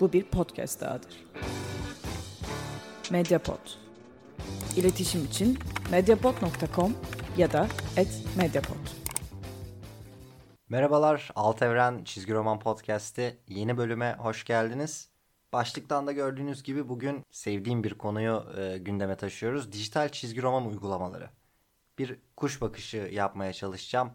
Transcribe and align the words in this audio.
Bu 0.00 0.12
bir 0.12 0.24
podcast 0.24 0.80
dahadır. 0.80 1.24
Mediapod. 3.10 3.58
İletişim 4.76 5.24
için 5.24 5.58
mediapod.com 5.90 6.96
ya 7.36 7.52
da 7.52 7.68
@mediapod. 8.36 8.76
Merhabalar, 10.68 11.30
Alt 11.34 11.62
Evren 11.62 12.04
Çizgi 12.04 12.34
Roman 12.34 12.58
Podcast'i 12.58 13.36
yeni 13.48 13.76
bölüme 13.76 14.16
hoş 14.18 14.44
geldiniz. 14.44 15.08
Başlıktan 15.52 16.06
da 16.06 16.12
gördüğünüz 16.12 16.62
gibi 16.62 16.88
bugün 16.88 17.24
sevdiğim 17.30 17.84
bir 17.84 17.94
konuyu 17.94 18.44
e, 18.58 18.78
gündeme 18.78 19.16
taşıyoruz. 19.16 19.72
Dijital 19.72 20.08
çizgi 20.08 20.42
roman 20.42 20.66
uygulamaları. 20.66 21.30
Bir 21.98 22.18
kuş 22.36 22.60
bakışı 22.60 22.96
yapmaya 22.96 23.52
çalışacağım. 23.52 24.10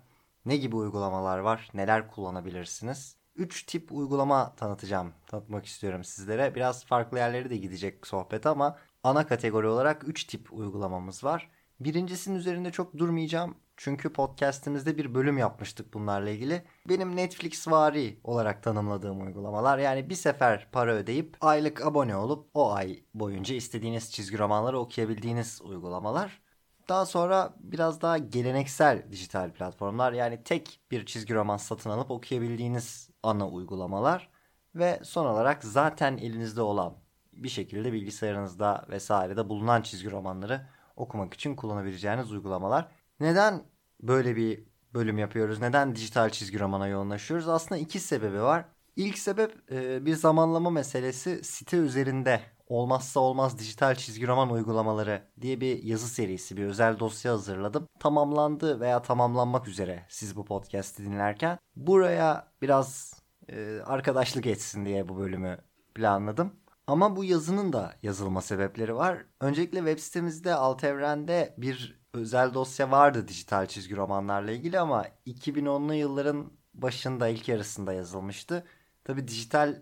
Ne 0.45 0.57
gibi 0.57 0.75
uygulamalar 0.75 1.37
var, 1.37 1.69
neler 1.73 2.07
kullanabilirsiniz? 2.07 3.17
3 3.35 3.63
tip 3.63 3.91
uygulama 3.91 4.55
tanıtacağım, 4.55 5.13
tanıtmak 5.27 5.65
istiyorum 5.65 6.03
sizlere. 6.03 6.55
Biraz 6.55 6.85
farklı 6.85 7.17
yerlere 7.17 7.49
de 7.49 7.57
gidecek 7.57 8.07
sohbet 8.07 8.45
ama 8.45 8.77
ana 9.03 9.27
kategori 9.27 9.67
olarak 9.67 10.07
3 10.07 10.23
tip 10.23 10.53
uygulamamız 10.53 11.23
var. 11.23 11.49
Birincisinin 11.79 12.35
üzerinde 12.35 12.71
çok 12.71 12.97
durmayacağım. 12.97 13.55
Çünkü 13.77 14.13
podcast'imizde 14.13 14.97
bir 14.97 15.15
bölüm 15.15 15.37
yapmıştık 15.37 15.93
bunlarla 15.93 16.29
ilgili. 16.29 16.63
Benim 16.89 17.15
Netflix 17.15 17.67
vari 17.67 18.19
olarak 18.23 18.63
tanımladığım 18.63 19.21
uygulamalar. 19.25 19.77
Yani 19.77 20.09
bir 20.09 20.15
sefer 20.15 20.67
para 20.71 20.93
ödeyip 20.93 21.37
aylık 21.41 21.85
abone 21.85 22.15
olup 22.15 22.49
o 22.53 22.73
ay 22.73 22.99
boyunca 23.13 23.55
istediğiniz 23.55 24.11
çizgi 24.11 24.37
romanları 24.37 24.79
okuyabildiğiniz 24.79 25.61
uygulamalar. 25.61 26.44
Daha 26.89 27.05
sonra 27.05 27.53
biraz 27.59 28.01
daha 28.01 28.17
geleneksel 28.17 29.11
dijital 29.11 29.51
platformlar 29.51 30.13
yani 30.13 30.43
tek 30.43 30.79
bir 30.91 31.05
çizgi 31.05 31.33
roman 31.33 31.57
satın 31.57 31.89
alıp 31.89 32.11
okuyabildiğiniz 32.11 33.09
ana 33.23 33.49
uygulamalar 33.49 34.29
ve 34.75 34.99
son 35.03 35.25
olarak 35.25 35.63
zaten 35.63 36.17
elinizde 36.17 36.61
olan 36.61 36.93
bir 37.33 37.49
şekilde 37.49 37.93
bilgisayarınızda 37.93 38.85
vesairede 38.89 39.49
bulunan 39.49 39.81
çizgi 39.81 40.11
romanları 40.11 40.67
okumak 40.95 41.33
için 41.33 41.55
kullanabileceğiniz 41.55 42.31
uygulamalar. 42.31 42.87
Neden 43.19 43.63
böyle 44.01 44.35
bir 44.35 44.63
bölüm 44.93 45.17
yapıyoruz? 45.17 45.61
Neden 45.61 45.95
dijital 45.95 46.29
çizgi 46.29 46.59
romana 46.59 46.87
yoğunlaşıyoruz? 46.87 47.47
Aslında 47.47 47.81
iki 47.81 47.99
sebebi 47.99 48.41
var. 48.41 48.65
İlk 48.95 49.17
sebep 49.17 49.69
bir 50.05 50.15
zamanlama 50.15 50.69
meselesi 50.69 51.43
site 51.43 51.77
üzerinde 51.77 52.41
olmazsa 52.67 53.19
olmaz 53.19 53.59
dijital 53.59 53.95
çizgi 53.95 54.27
roman 54.27 54.49
uygulamaları 54.49 55.27
diye 55.41 55.61
bir 55.61 55.83
yazı 55.83 56.07
serisi, 56.07 56.57
bir 56.57 56.65
özel 56.65 56.99
dosya 56.99 57.31
hazırladım. 57.31 57.87
Tamamlandı 57.99 58.79
veya 58.79 59.01
tamamlanmak 59.01 59.67
üzere 59.67 60.05
siz 60.09 60.35
bu 60.35 60.45
podcast'i 60.45 61.05
dinlerken. 61.05 61.57
Buraya 61.75 62.51
biraz 62.61 63.13
e, 63.49 63.79
arkadaşlık 63.85 64.45
etsin 64.45 64.85
diye 64.85 65.09
bu 65.09 65.17
bölümü 65.17 65.57
planladım. 65.95 66.53
Ama 66.87 67.15
bu 67.15 67.23
yazının 67.23 67.73
da 67.73 67.93
yazılma 68.03 68.41
sebepleri 68.41 68.95
var. 68.95 69.25
Öncelikle 69.41 69.77
web 69.77 69.99
sitemizde 69.99 70.53
Alt 70.53 70.83
Evren'de 70.83 71.55
bir 71.57 71.99
özel 72.13 72.53
dosya 72.53 72.91
vardı 72.91 73.27
dijital 73.27 73.65
çizgi 73.65 73.95
romanlarla 73.95 74.51
ilgili 74.51 74.79
ama 74.79 75.05
2010'lu 75.27 75.93
yılların 75.93 76.51
başında 76.73 77.27
ilk 77.27 77.49
yarısında 77.49 77.93
yazılmıştı. 77.93 78.65
Tabi 79.03 79.27
dijital 79.27 79.81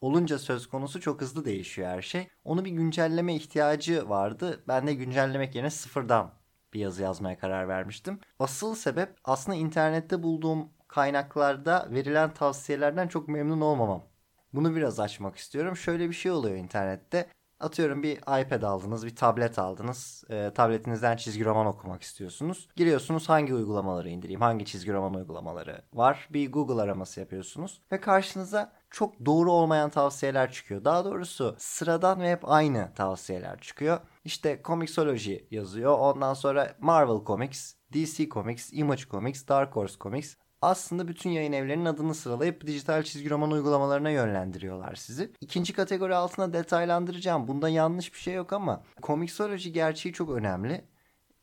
olunca 0.00 0.38
söz 0.38 0.66
konusu 0.68 1.00
çok 1.00 1.20
hızlı 1.20 1.44
değişiyor 1.44 1.88
her 1.88 2.02
şey. 2.02 2.28
Onu 2.44 2.64
bir 2.64 2.70
güncelleme 2.70 3.34
ihtiyacı 3.34 4.08
vardı. 4.08 4.64
Ben 4.68 4.86
de 4.86 4.94
güncellemek 4.94 5.54
yerine 5.54 5.70
sıfırdan 5.70 6.32
bir 6.72 6.80
yazı 6.80 7.02
yazmaya 7.02 7.38
karar 7.38 7.68
vermiştim. 7.68 8.20
Asıl 8.38 8.74
sebep 8.74 9.16
aslında 9.24 9.58
internette 9.58 10.22
bulduğum 10.22 10.68
kaynaklarda 10.88 11.88
verilen 11.90 12.34
tavsiyelerden 12.34 13.08
çok 13.08 13.28
memnun 13.28 13.60
olmamam. 13.60 14.04
Bunu 14.52 14.76
biraz 14.76 15.00
açmak 15.00 15.36
istiyorum. 15.36 15.76
Şöyle 15.76 16.08
bir 16.08 16.14
şey 16.14 16.32
oluyor 16.32 16.56
internette. 16.56 17.28
Atıyorum 17.60 18.02
bir 18.02 18.16
iPad 18.16 18.62
aldınız, 18.62 19.06
bir 19.06 19.16
tablet 19.16 19.58
aldınız. 19.58 20.24
E, 20.30 20.52
tabletinizden 20.54 21.16
çizgi 21.16 21.44
roman 21.44 21.66
okumak 21.66 22.02
istiyorsunuz. 22.02 22.68
Giriyorsunuz 22.76 23.28
hangi 23.28 23.54
uygulamaları 23.54 24.08
indireyim, 24.08 24.40
hangi 24.40 24.64
çizgi 24.64 24.92
roman 24.92 25.14
uygulamaları 25.14 25.82
var. 25.92 26.28
Bir 26.30 26.52
Google 26.52 26.82
araması 26.82 27.20
yapıyorsunuz. 27.20 27.82
Ve 27.92 28.00
karşınıza 28.00 28.72
çok 28.90 29.26
doğru 29.26 29.52
olmayan 29.52 29.90
tavsiyeler 29.90 30.52
çıkıyor. 30.52 30.84
Daha 30.84 31.04
doğrusu 31.04 31.56
sıradan 31.58 32.20
ve 32.20 32.32
hep 32.32 32.48
aynı 32.48 32.94
tavsiyeler 32.94 33.60
çıkıyor. 33.60 34.00
İşte 34.24 34.60
Comixology 34.64 35.36
yazıyor. 35.50 35.98
Ondan 35.98 36.34
sonra 36.34 36.74
Marvel 36.78 37.24
Comics, 37.26 37.74
DC 37.92 38.28
Comics, 38.28 38.72
Image 38.72 39.02
Comics, 39.10 39.48
Dark 39.48 39.76
Horse 39.76 39.98
Comics 40.00 40.36
aslında 40.62 41.08
bütün 41.08 41.30
yayın 41.30 41.52
evlerinin 41.52 41.84
adını 41.84 42.14
sıralayıp 42.14 42.66
dijital 42.66 43.02
çizgi 43.02 43.30
roman 43.30 43.50
uygulamalarına 43.50 44.10
yönlendiriyorlar 44.10 44.94
sizi. 44.94 45.32
İkinci 45.40 45.72
kategori 45.72 46.14
altına 46.14 46.52
detaylandıracağım. 46.52 47.48
Bunda 47.48 47.68
yanlış 47.68 48.14
bir 48.14 48.18
şey 48.18 48.34
yok 48.34 48.52
ama 48.52 48.82
Comixology 49.02 49.68
gerçeği 49.68 50.12
çok 50.12 50.30
önemli. 50.30 50.84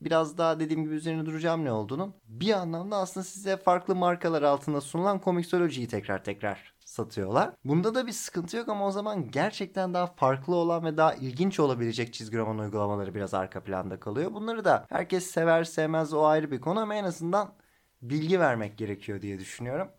Biraz 0.01 0.37
daha 0.37 0.59
dediğim 0.59 0.83
gibi 0.83 0.95
üzerine 0.95 1.25
duracağım 1.25 1.65
ne 1.65 1.71
olduğunun. 1.71 2.13
Bir 2.27 2.53
anlamda 2.53 2.97
aslında 2.97 3.23
size 3.23 3.57
farklı 3.57 3.95
markalar 3.95 4.41
altında 4.41 4.81
sunulan 4.81 5.21
Comixology'yi 5.23 5.87
tekrar 5.87 6.23
tekrar 6.23 6.73
satıyorlar. 6.85 7.53
Bunda 7.65 7.95
da 7.95 8.07
bir 8.07 8.11
sıkıntı 8.11 8.57
yok 8.57 8.69
ama 8.69 8.87
o 8.87 8.91
zaman 8.91 9.31
gerçekten 9.31 9.93
daha 9.93 10.07
farklı 10.07 10.55
olan 10.55 10.85
ve 10.85 10.97
daha 10.97 11.13
ilginç 11.13 11.59
olabilecek 11.59 12.13
çizgi 12.13 12.37
roman 12.37 12.59
uygulamaları 12.59 13.15
biraz 13.15 13.33
arka 13.33 13.63
planda 13.63 13.99
kalıyor. 13.99 14.33
Bunları 14.33 14.65
da 14.65 14.85
herkes 14.89 15.25
sever 15.27 15.63
sevmez 15.63 16.13
o 16.13 16.25
ayrı 16.25 16.51
bir 16.51 16.61
konu 16.61 16.79
ama 16.79 16.95
en 16.95 17.03
azından 17.03 17.53
bilgi 18.01 18.39
vermek 18.39 18.77
gerekiyor 18.77 19.21
diye 19.21 19.39
düşünüyorum. 19.39 19.89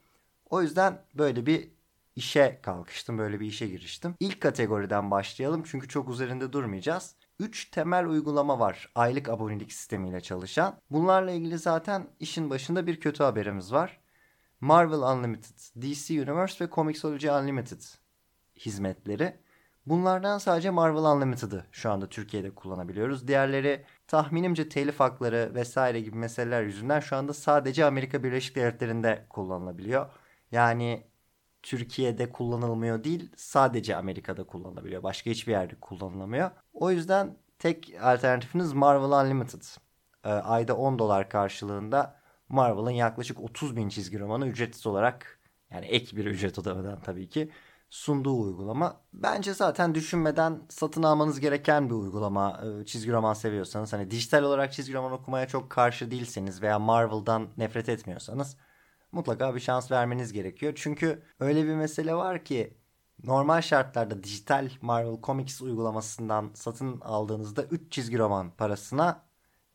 O 0.50 0.62
yüzden 0.62 1.02
böyle 1.14 1.46
bir 1.46 1.68
işe 2.16 2.58
kalkıştım, 2.62 3.18
böyle 3.18 3.40
bir 3.40 3.46
işe 3.46 3.66
giriştim. 3.66 4.14
İlk 4.20 4.40
kategoriden 4.40 5.10
başlayalım 5.10 5.62
çünkü 5.66 5.88
çok 5.88 6.10
üzerinde 6.10 6.52
durmayacağız. 6.52 7.14
3 7.40 7.70
temel 7.70 8.06
uygulama 8.06 8.58
var 8.58 8.92
aylık 8.94 9.28
abonelik 9.28 9.72
sistemiyle 9.72 10.20
çalışan. 10.20 10.80
Bunlarla 10.90 11.30
ilgili 11.30 11.58
zaten 11.58 12.06
işin 12.20 12.50
başında 12.50 12.86
bir 12.86 13.00
kötü 13.00 13.22
haberimiz 13.22 13.72
var. 13.72 14.00
Marvel 14.60 15.16
Unlimited, 15.16 15.58
DC 15.82 16.22
Universe 16.22 16.64
ve 16.64 16.70
Comixology 16.70 17.28
Unlimited 17.28 17.82
hizmetleri. 18.56 19.36
Bunlardan 19.88 20.38
sadece 20.38 20.70
Marvel 20.70 21.02
Unlimited'ı 21.02 21.64
şu 21.72 21.90
anda 21.90 22.08
Türkiye'de 22.08 22.54
kullanabiliyoruz. 22.54 23.28
Diğerleri 23.28 23.84
tahminimce 24.06 24.68
telif 24.68 25.00
hakları 25.00 25.52
vesaire 25.54 26.00
gibi 26.00 26.16
meseleler 26.16 26.62
yüzünden 26.62 27.00
şu 27.00 27.16
anda 27.16 27.34
sadece 27.34 27.84
Amerika 27.84 28.24
Birleşik 28.24 28.56
Devletleri'nde 28.56 29.26
kullanılabiliyor. 29.30 30.06
Yani 30.52 31.06
Türkiye'de 31.62 32.32
kullanılmıyor 32.32 33.04
değil 33.04 33.32
sadece 33.36 33.96
Amerika'da 33.96 34.44
kullanılabiliyor. 34.44 35.02
Başka 35.02 35.30
hiçbir 35.30 35.52
yerde 35.52 35.74
kullanılamıyor. 35.80 36.50
O 36.72 36.90
yüzden 36.90 37.36
tek 37.58 37.94
alternatifiniz 38.02 38.72
Marvel 38.72 39.24
Unlimited. 39.24 39.62
Ee, 40.24 40.28
ayda 40.28 40.76
10 40.76 40.98
dolar 40.98 41.28
karşılığında 41.28 42.20
Marvel'ın 42.48 42.90
yaklaşık 42.90 43.40
30 43.40 43.76
bin 43.76 43.88
çizgi 43.88 44.20
romanı 44.20 44.46
ücretsiz 44.46 44.86
olarak 44.86 45.40
yani 45.70 45.86
ek 45.86 46.16
bir 46.16 46.26
ücret 46.26 46.58
ödemeden 46.58 47.00
tabii 47.00 47.28
ki 47.28 47.50
sunduğu 47.90 48.42
uygulama. 48.42 49.00
Bence 49.12 49.54
zaten 49.54 49.94
düşünmeden 49.94 50.62
satın 50.68 51.02
almanız 51.02 51.40
gereken 51.40 51.90
bir 51.90 51.94
uygulama. 51.94 52.60
Ee, 52.64 52.86
çizgi 52.86 53.12
roman 53.12 53.34
seviyorsanız 53.34 53.92
hani 53.92 54.10
dijital 54.10 54.42
olarak 54.42 54.72
çizgi 54.72 54.94
roman 54.94 55.12
okumaya 55.12 55.48
çok 55.48 55.70
karşı 55.70 56.10
değilseniz 56.10 56.62
veya 56.62 56.78
Marvel'dan 56.78 57.48
nefret 57.56 57.88
etmiyorsanız 57.88 58.56
mutlaka 59.12 59.54
bir 59.54 59.60
şans 59.60 59.90
vermeniz 59.90 60.32
gerekiyor. 60.32 60.72
Çünkü 60.76 61.22
öyle 61.40 61.64
bir 61.64 61.74
mesele 61.74 62.14
var 62.14 62.44
ki 62.44 62.78
normal 63.24 63.60
şartlarda 63.60 64.22
dijital 64.24 64.70
Marvel 64.82 65.22
Comics 65.22 65.62
uygulamasından 65.62 66.50
satın 66.54 67.00
aldığınızda 67.00 67.64
3 67.64 67.92
çizgi 67.92 68.18
roman 68.18 68.50
parasına 68.50 69.28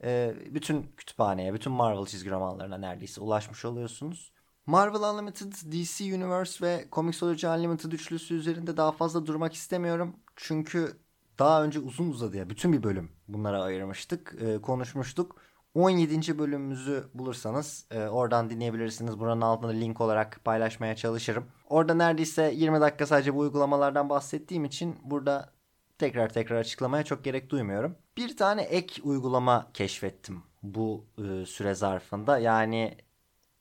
e, 0.04 0.36
bütün 0.52 0.94
kütüphaneye, 0.98 1.54
bütün 1.54 1.74
Marvel 1.74 2.06
çizgi 2.06 2.30
romanlarına 2.30 2.78
neredeyse 2.78 3.22
ulaşmış 3.22 3.66
oluyorsunuz. 3.66 4.34
Marvel 4.66 5.02
Unlimited, 5.02 5.54
DC 5.54 6.16
Universe 6.16 6.66
ve 6.66 6.86
Comixology 6.92 7.48
Unlimited 7.48 7.92
üçlüsü 7.92 8.36
üzerinde 8.36 8.78
daha 8.78 8.92
fazla 8.92 9.26
durmak 9.26 9.54
istemiyorum. 9.54 10.16
Çünkü 10.36 10.98
daha 11.40 11.64
önce 11.64 11.80
uzun 11.80 12.10
uzadıya 12.10 12.50
bütün 12.50 12.74
bir 12.74 12.84
bölüm 12.84 13.10
bunlara 13.28 13.64
ayırmıştık, 13.64 14.36
e, 14.42 14.62
konuşmuştuk. 14.62 15.36
17. 15.74 16.40
bölümümüzü 16.40 17.04
bulursanız 17.14 17.86
e, 17.92 18.08
oradan 18.08 18.50
dinleyebilirsiniz. 18.50 19.20
Buranın 19.20 19.42
altında 19.42 19.72
link 19.72 20.02
olarak 20.02 20.42
paylaşmaya 20.46 20.96
çalışırım. 20.96 21.46
Orada 21.70 21.94
neredeyse 21.94 22.52
20 22.56 22.82
dakika 22.82 23.06
sadece 23.06 23.36
bu 23.36 23.40
uygulamalardan 23.40 24.10
bahsettiğim 24.10 24.66
için 24.66 24.96
burada 25.04 25.54
tekrar 25.98 26.30
tekrar 26.30 26.56
açıklamaya 26.56 27.04
çok 27.04 27.24
gerek 27.24 27.50
duymuyorum. 27.50 27.96
Bir 28.18 28.38
tane 28.38 28.62
ek 28.62 29.02
uygulama 29.04 29.68
keşfettim 29.74 30.44
bu 30.64 31.06
e, 31.18 31.46
süre 31.46 31.76
zarfında. 31.76 32.38
Yani 32.38 32.98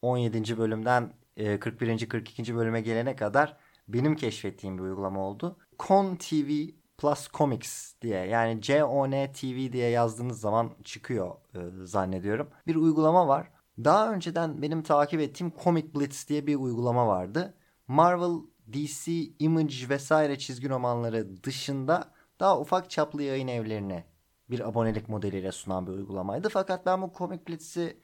17. 0.03 0.59
bölümden 0.59 1.13
41. 1.61 1.89
E, 1.89 2.09
42. 2.09 2.57
bölüme 2.57 2.81
gelene 2.81 3.17
kadar 3.17 3.57
benim 3.89 4.17
keşfettiğim 4.17 4.79
bir 4.79 4.83
uygulama 4.83 5.21
oldu. 5.21 5.57
Con 5.79 6.17
TV 6.17 6.51
Plus 6.99 7.29
Comics 7.29 7.95
diye 8.03 8.27
yani 8.27 8.63
C-O-N 8.63 9.33
TV 9.33 9.73
diye 9.73 9.91
yazdığınız 9.91 10.41
zaman 10.41 10.71
çıkıyor 10.85 11.37
e, 11.55 11.59
zannediyorum. 11.87 12.51
Bir 12.67 12.77
uygulama 12.77 13.29
var. 13.29 13.51
Daha 13.79 14.13
önceden 14.13 14.63
benim 14.63 14.83
takip 14.83 15.21
ettiğim 15.21 15.53
Comic 15.65 15.95
Blitz 15.95 16.29
diye 16.29 16.47
bir 16.47 16.57
uygulama 16.57 17.07
vardı. 17.07 17.55
Marvel 17.89 18.41
DC, 18.73 19.13
Image 19.39 19.89
vesaire 19.89 20.39
çizgi 20.39 20.69
romanları 20.69 21.43
dışında 21.43 22.13
daha 22.41 22.61
ufak 22.61 22.91
çaplı 22.91 23.23
yayın 23.23 23.49
evlerine 23.49 24.05
bir 24.51 24.69
abonelik 24.69 25.09
modeliyle 25.09 25.53
sunan 25.53 25.87
bir 25.87 25.93
uygulamaydı. 25.93 26.49
Fakat 26.49 26.87
ben 26.87 27.03
bu 27.03 27.13
Comic 27.19 27.47
Blitz'i 27.49 28.03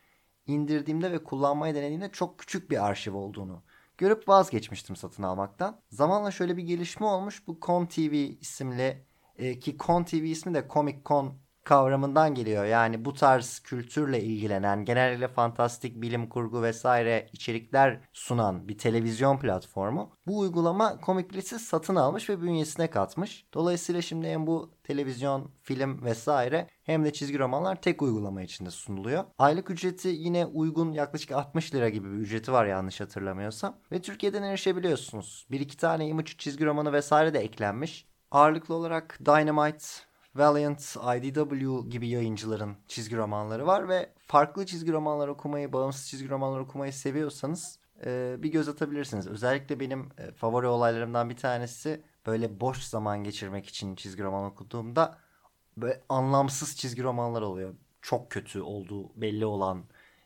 indirdiğimde 0.49 1.13
ve 1.13 1.25
kullanmayı 1.25 1.75
denediğimde 1.75 2.13
çok 2.13 2.39
küçük 2.39 2.71
bir 2.71 2.87
arşiv 2.87 3.15
olduğunu 3.15 3.63
görüp 3.99 4.29
vazgeçmiştim 4.29 4.97
satın 4.97 5.23
almaktan. 5.23 5.81
Zamanla 5.91 6.31
şöyle 6.31 6.57
bir 6.57 6.63
gelişme 6.63 7.07
olmuş. 7.07 7.47
Bu 7.47 7.59
Con 7.63 7.87
TV 7.87 8.13
isimli 8.41 9.05
e, 9.37 9.59
ki 9.59 9.77
Con 9.79 10.05
TV 10.05 10.15
ismi 10.15 10.55
de 10.55 10.67
Comic 10.71 10.99
Con 11.05 11.35
kavramından 11.69 12.35
geliyor. 12.35 12.65
Yani 12.65 13.05
bu 13.05 13.15
tarz 13.15 13.59
kültürle 13.59 14.23
ilgilenen, 14.23 14.85
genellikle 14.85 15.29
fantastik 15.29 16.03
bilim 16.03 16.29
kurgu 16.29 16.63
vesaire 16.63 17.29
içerikler 17.33 18.01
sunan 18.13 18.69
bir 18.69 18.79
televizyon 18.79 19.39
platformu. 19.39 20.13
Bu 20.27 20.39
uygulama 20.39 20.99
Comic 21.07 21.31
Blitz'i 21.31 21.59
satın 21.59 21.97
almış 21.97 22.31
ve 22.31 22.43
bünyesine 22.43 22.91
katmış. 22.91 23.47
Dolayısıyla 23.55 24.03
şimdi 24.03 24.29
hem 24.29 24.47
bu 24.47 24.71
televizyon, 24.85 25.51
film 25.63 26.05
vesaire 26.05 26.67
hem 26.83 27.05
de 27.05 27.13
çizgi 27.13 27.39
romanlar 27.39 27.83
tek 27.83 28.03
uygulama 28.03 28.43
içinde 28.43 28.71
sunuluyor. 28.71 29.25
Aylık 29.39 29.71
ücreti 29.71 30.09
yine 30.09 30.47
uygun 30.47 30.93
yaklaşık 30.93 31.33
60 31.33 31.75
lira 31.75 31.89
gibi 31.89 32.13
bir 32.13 32.17
ücreti 32.17 32.53
var 32.53 32.67
yanlış 32.67 33.01
hatırlamıyorsam. 33.01 33.77
Ve 33.93 34.03
Türkiye'den 34.03 34.43
erişebiliyorsunuz. 34.43 35.47
Bir 35.51 35.61
iki 35.61 35.77
tane 35.77 36.07
image 36.07 36.33
çizgi 36.39 36.67
romanı 36.67 36.93
vesaire 36.93 37.35
de 37.35 37.39
eklenmiş. 37.39 38.09
Ağırlıklı 38.31 38.75
olarak 38.75 39.19
Dynamite, 39.27 39.87
Valiant, 40.39 40.97
IDW 41.17 41.89
gibi 41.89 42.09
yayıncıların 42.09 42.77
çizgi 42.89 43.17
romanları 43.17 43.67
var 43.67 43.89
ve 43.89 44.13
farklı 44.27 44.67
çizgi 44.67 44.93
romanlar 44.93 45.29
okumayı, 45.29 45.73
bağımsız 45.73 46.09
çizgi 46.09 46.29
romanlar 46.31 46.61
okumayı 46.61 46.93
seviyorsanız 46.93 47.79
e, 48.05 48.37
bir 48.39 48.53
göz 48.53 48.69
atabilirsiniz. 48.69 49.27
Özellikle 49.27 49.81
benim 49.81 50.09
e, 50.19 50.33
favori 50.33 50.67
olaylarımdan 50.67 51.31
bir 51.31 51.37
tanesi 51.37 52.03
böyle 52.27 52.61
boş 52.61 52.83
zaman 52.83 53.25
geçirmek 53.25 53.67
için 53.67 53.97
çizgi 53.97 54.23
roman 54.23 54.45
okuduğumda 54.45 55.19
böyle 55.77 56.03
anlamsız 56.09 56.77
çizgi 56.77 57.03
romanlar 57.03 57.43
oluyor. 57.43 57.75
Çok 58.03 58.31
kötü 58.31 58.61
olduğu 58.61 59.21
belli 59.21 59.47
olan 59.47 59.85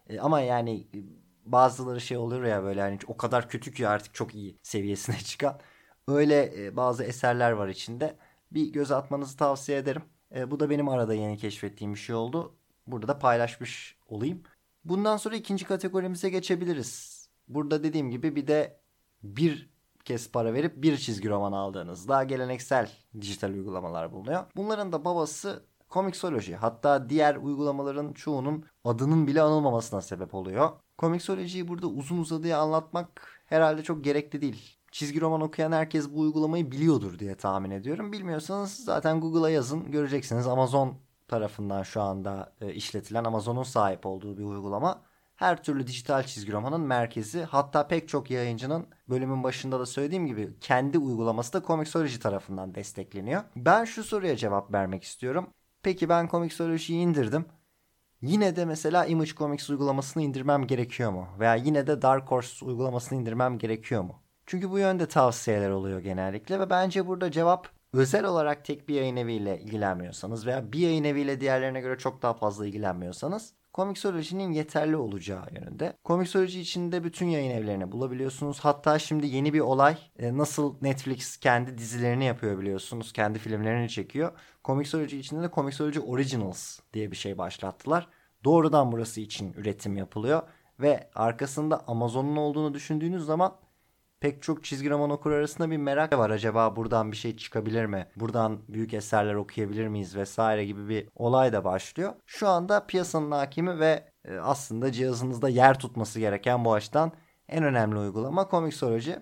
e, 0.08 0.20
ama 0.20 0.41
yani 0.41 0.81
e, 0.94 0.99
bazıları 1.47 2.00
şey 2.00 2.17
oluyor 2.17 2.44
ya 2.44 2.62
böyle 2.62 2.81
hani 2.81 2.99
o 3.06 3.17
kadar 3.17 3.49
kötü 3.49 3.73
ki 3.73 3.88
artık 3.88 4.15
çok 4.15 4.35
iyi 4.35 4.58
seviyesine 4.62 5.17
çıkan. 5.25 5.61
Öyle 6.08 6.65
e, 6.65 6.76
bazı 6.76 7.05
eserler 7.05 7.53
var 7.53 7.69
içinde 7.69 8.17
bir 8.54 8.72
göz 8.72 8.90
atmanızı 8.90 9.37
tavsiye 9.37 9.78
ederim. 9.78 10.02
E, 10.34 10.50
bu 10.50 10.60
da 10.60 10.70
benim 10.70 10.88
arada 10.88 11.14
yeni 11.14 11.37
keşfettiğim 11.38 11.94
bir 11.94 11.99
şey 11.99 12.14
oldu. 12.14 12.56
Burada 12.87 13.08
da 13.08 13.19
paylaşmış 13.19 13.96
olayım. 14.06 14.43
Bundan 14.84 15.16
sonra 15.16 15.37
ikinci 15.37 15.64
kategorimize 15.64 16.31
geçebiliriz. 16.31 17.22
Burada 17.49 17.82
dediğim 17.82 18.10
gibi 18.10 18.37
bir 18.37 18.46
de 18.46 18.81
bir 19.22 19.70
kez 20.04 20.31
para 20.31 20.54
verip 20.54 20.82
bir 20.82 20.96
çizgi 20.96 21.28
roman 21.28 21.52
aldığınız 21.52 22.08
daha 22.08 22.25
geleneksel 22.25 22.90
dijital 23.20 23.50
uygulamalar 23.50 24.12
bulunuyor. 24.12 24.44
Bunların 24.56 24.93
da 24.93 25.05
babası 25.05 25.66
Comixology. 25.90 26.52
Hatta 26.55 27.10
diğer 27.10 27.37
uygulamaların 27.37 28.12
çoğunun 28.12 28.64
adının 28.84 29.26
bile 29.26 29.43
anılmamasına 29.43 30.00
sebep 30.00 30.34
oluyor. 30.34 30.70
Comixology'yi 30.98 31.69
burada 31.69 31.87
uzun 31.87 32.19
uzadıya 32.19 32.58
anlatmak 32.58 33.43
herhalde 33.46 33.82
çok 33.82 34.05
gerekli 34.05 34.40
değil 34.40 34.81
çizgi 34.93 35.21
roman 35.21 35.41
okuyan 35.41 35.73
herkes 35.73 36.11
bu 36.11 36.21
uygulamayı 36.21 36.71
biliyordur 36.71 37.19
diye 37.19 37.35
tahmin 37.35 37.71
ediyorum. 37.71 38.12
Bilmiyorsanız 38.12 38.85
zaten 38.85 39.21
Google'a 39.21 39.50
yazın 39.50 39.91
göreceksiniz. 39.91 40.47
Amazon 40.47 40.94
tarafından 41.29 41.83
şu 41.83 42.03
anda 42.03 42.53
e, 42.61 42.75
işletilen 42.75 43.25
Amazon'un 43.25 43.62
sahip 43.62 44.06
olduğu 44.06 44.39
bir 44.39 44.44
uygulama. 44.44 45.03
Her 45.37 45.62
türlü 45.62 45.87
dijital 45.87 46.23
çizgi 46.23 46.53
romanın 46.53 46.81
merkezi 46.81 47.43
hatta 47.43 47.89
pek 47.89 48.09
çok 48.09 48.31
yayıncının 48.31 48.87
bölümün 49.09 49.43
başında 49.43 49.81
da 49.81 49.87
söylediğim 49.87 50.27
gibi 50.27 50.55
kendi 50.61 50.99
uygulaması 50.99 51.53
da 51.53 51.62
Comixology 51.67 52.17
tarafından 52.17 52.75
destekleniyor. 52.75 53.43
Ben 53.56 53.85
şu 53.85 54.05
soruya 54.05 54.37
cevap 54.37 54.73
vermek 54.73 55.03
istiyorum. 55.03 55.47
Peki 55.83 56.09
ben 56.09 56.29
Comixology'yi 56.29 57.00
indirdim. 57.00 57.44
Yine 58.23 58.56
de 58.56 58.65
mesela 58.65 59.06
Image 59.06 59.31
Comics 59.31 59.71
uygulamasını 59.71 60.23
indirmem 60.23 60.67
gerekiyor 60.67 61.11
mu? 61.11 61.29
Veya 61.39 61.55
yine 61.55 61.87
de 61.87 62.03
Dark 62.03 62.31
Horse 62.31 62.65
uygulamasını 62.65 63.19
indirmem 63.19 63.59
gerekiyor 63.59 64.03
mu? 64.03 64.21
Çünkü 64.47 64.71
bu 64.71 64.79
yönde 64.79 65.06
tavsiyeler 65.06 65.71
oluyor 65.71 66.00
genellikle 66.00 66.61
ve 66.61 66.71
bence 66.71 67.06
burada 67.06 67.31
cevap 67.31 67.69
özel 67.93 68.25
olarak 68.25 68.65
tek 68.65 68.89
bir 68.89 68.94
yayın 68.94 69.17
eviyle 69.17 69.61
ilgilenmiyorsanız 69.61 70.47
veya 70.47 70.73
bir 70.73 70.79
yayın 70.79 71.05
eviyle 71.05 71.41
diğerlerine 71.41 71.81
göre 71.81 71.99
çok 71.99 72.23
daha 72.23 72.35
fazla 72.35 72.67
ilgilenmiyorsanız 72.67 73.53
Comixology'nin 73.75 74.53
yeterli 74.53 74.97
olacağı 74.97 75.47
yönünde. 75.55 75.97
Comixology 76.05 76.61
içinde 76.61 77.05
bütün 77.05 77.27
yayın 77.27 77.50
evlerini 77.50 77.93
bulabiliyorsunuz. 77.93 78.61
Hatta 78.61 78.99
şimdi 78.99 79.27
yeni 79.27 79.53
bir 79.53 79.61
olay 79.61 79.99
e, 80.19 80.37
nasıl 80.37 80.77
Netflix 80.83 81.37
kendi 81.37 81.79
dizilerini 81.79 82.25
yapıyor 82.25 82.59
biliyorsunuz. 82.59 83.12
Kendi 83.12 83.39
filmlerini 83.39 83.89
çekiyor. 83.89 84.33
Comixology 84.65 85.19
içinde 85.19 85.43
de 85.43 85.50
Comixology 85.55 86.00
Originals 86.06 86.79
diye 86.93 87.11
bir 87.11 87.17
şey 87.17 87.39
başlattılar. 87.39 88.09
Doğrudan 88.44 88.93
burası 88.93 89.21
için 89.21 89.53
üretim 89.53 89.97
yapılıyor. 89.97 90.43
Ve 90.81 91.11
arkasında 91.15 91.85
Amazon'un 91.87 92.37
olduğunu 92.37 92.75
düşündüğünüz 92.75 93.25
zaman 93.25 93.55
pek 94.22 94.42
çok 94.42 94.64
çizgi 94.64 94.90
roman 94.90 95.10
okur 95.10 95.30
arasında 95.30 95.70
bir 95.70 95.76
merak 95.76 96.19
var. 96.19 96.30
Acaba 96.30 96.76
buradan 96.76 97.12
bir 97.12 97.16
şey 97.16 97.36
çıkabilir 97.36 97.86
mi? 97.86 98.08
Buradan 98.16 98.60
büyük 98.69 98.94
eserler 98.94 99.34
okuyabilir 99.34 99.88
miyiz 99.88 100.16
vesaire 100.16 100.64
gibi 100.64 100.88
bir 100.88 101.08
olay 101.14 101.52
da 101.52 101.64
başlıyor. 101.64 102.12
Şu 102.26 102.48
anda 102.48 102.86
piyasanın 102.86 103.30
hakimi 103.30 103.78
ve 103.78 104.12
e, 104.24 104.38
aslında 104.38 104.92
cihazınızda 104.92 105.48
yer 105.48 105.78
tutması 105.78 106.20
gereken 106.20 106.64
bu 106.64 106.72
açıdan 106.72 107.12
en 107.48 107.64
önemli 107.64 107.98
uygulama 107.98 108.48
Comixology. 108.50 109.12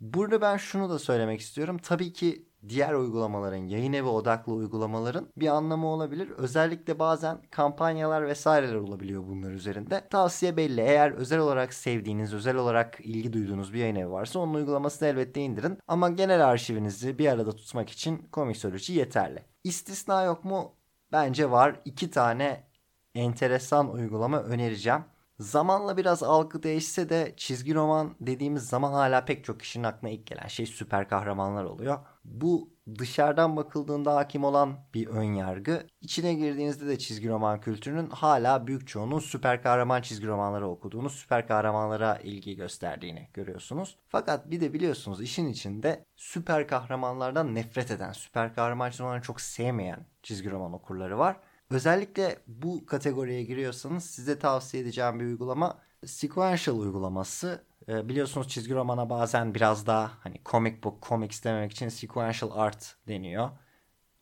Burada 0.00 0.40
ben 0.40 0.56
şunu 0.56 0.90
da 0.90 0.98
söylemek 0.98 1.40
istiyorum. 1.40 1.78
Tabii 1.78 2.12
ki 2.12 2.49
diğer 2.68 2.94
uygulamaların, 2.94 3.56
yayın 3.56 3.92
evi 3.92 4.08
odaklı 4.08 4.52
uygulamaların 4.52 5.28
bir 5.36 5.48
anlamı 5.48 5.86
olabilir. 5.86 6.30
Özellikle 6.30 6.98
bazen 6.98 7.42
kampanyalar 7.50 8.26
vesaireler 8.26 8.74
olabiliyor 8.74 9.26
bunlar 9.26 9.50
üzerinde. 9.50 10.08
Tavsiye 10.10 10.56
belli. 10.56 10.80
Eğer 10.80 11.10
özel 11.10 11.38
olarak 11.38 11.74
sevdiğiniz, 11.74 12.34
özel 12.34 12.56
olarak 12.56 13.00
ilgi 13.00 13.32
duyduğunuz 13.32 13.72
bir 13.72 13.78
yayın 13.78 13.96
evi 13.96 14.10
varsa 14.10 14.38
onun 14.38 14.54
uygulamasını 14.54 15.08
elbette 15.08 15.40
indirin. 15.40 15.78
Ama 15.88 16.08
genel 16.08 16.46
arşivinizi 16.46 17.18
bir 17.18 17.26
arada 17.26 17.52
tutmak 17.52 17.90
için 17.90 18.28
Comixology 18.32 18.92
yeterli. 18.92 19.44
İstisna 19.64 20.22
yok 20.22 20.44
mu? 20.44 20.74
Bence 21.12 21.50
var. 21.50 21.80
İki 21.84 22.10
tane 22.10 22.70
enteresan 23.14 23.92
uygulama 23.92 24.42
önereceğim. 24.42 25.04
Zamanla 25.38 25.96
biraz 25.96 26.22
algı 26.22 26.62
değişse 26.62 27.08
de 27.08 27.34
çizgi 27.36 27.74
roman 27.74 28.16
dediğimiz 28.20 28.68
zaman 28.68 28.92
hala 28.92 29.24
pek 29.24 29.44
çok 29.44 29.60
kişinin 29.60 29.84
aklına 29.84 30.10
ilk 30.10 30.26
gelen 30.26 30.46
şey 30.46 30.66
süper 30.66 31.08
kahramanlar 31.08 31.64
oluyor. 31.64 31.98
Bu 32.24 32.70
dışarıdan 32.98 33.56
bakıldığında 33.56 34.16
hakim 34.16 34.44
olan 34.44 34.78
bir 34.94 35.06
ön 35.06 35.34
yargı. 35.34 35.86
İçine 36.00 36.34
girdiğinizde 36.34 36.86
de 36.86 36.98
çizgi 36.98 37.28
roman 37.28 37.60
kültürünün 37.60 38.10
hala 38.10 38.66
büyük 38.66 38.88
çoğunun 38.88 39.18
süper 39.18 39.62
kahraman 39.62 40.02
çizgi 40.02 40.26
romanları 40.26 40.68
okuduğunu, 40.68 41.10
süper 41.10 41.48
kahramanlara 41.48 42.16
ilgi 42.16 42.56
gösterdiğini 42.56 43.28
görüyorsunuz. 43.34 43.96
Fakat 44.08 44.50
bir 44.50 44.60
de 44.60 44.72
biliyorsunuz 44.72 45.22
işin 45.22 45.48
içinde 45.48 46.04
süper 46.16 46.68
kahramanlardan 46.68 47.54
nefret 47.54 47.90
eden, 47.90 48.12
süper 48.12 48.54
kahraman 48.54 48.90
çizgi 48.90 49.02
romanları 49.02 49.22
çok 49.22 49.40
sevmeyen 49.40 50.06
çizgi 50.22 50.50
roman 50.50 50.72
okurları 50.72 51.18
var. 51.18 51.36
Özellikle 51.70 52.38
bu 52.46 52.86
kategoriye 52.86 53.42
giriyorsanız 53.44 54.04
size 54.04 54.38
tavsiye 54.38 54.82
edeceğim 54.82 55.20
bir 55.20 55.24
uygulama 55.24 55.78
Sequential 56.06 56.78
uygulaması. 56.78 57.64
E, 57.90 58.08
biliyorsunuz 58.08 58.48
çizgi 58.48 58.74
romana 58.74 59.10
bazen 59.10 59.54
biraz 59.54 59.86
daha 59.86 60.10
hani 60.20 60.40
comic 60.46 60.82
book, 60.82 61.02
comics 61.02 61.44
dememek 61.44 61.72
için 61.72 61.88
sequential 61.88 62.50
art 62.50 62.96
deniyor. 63.08 63.50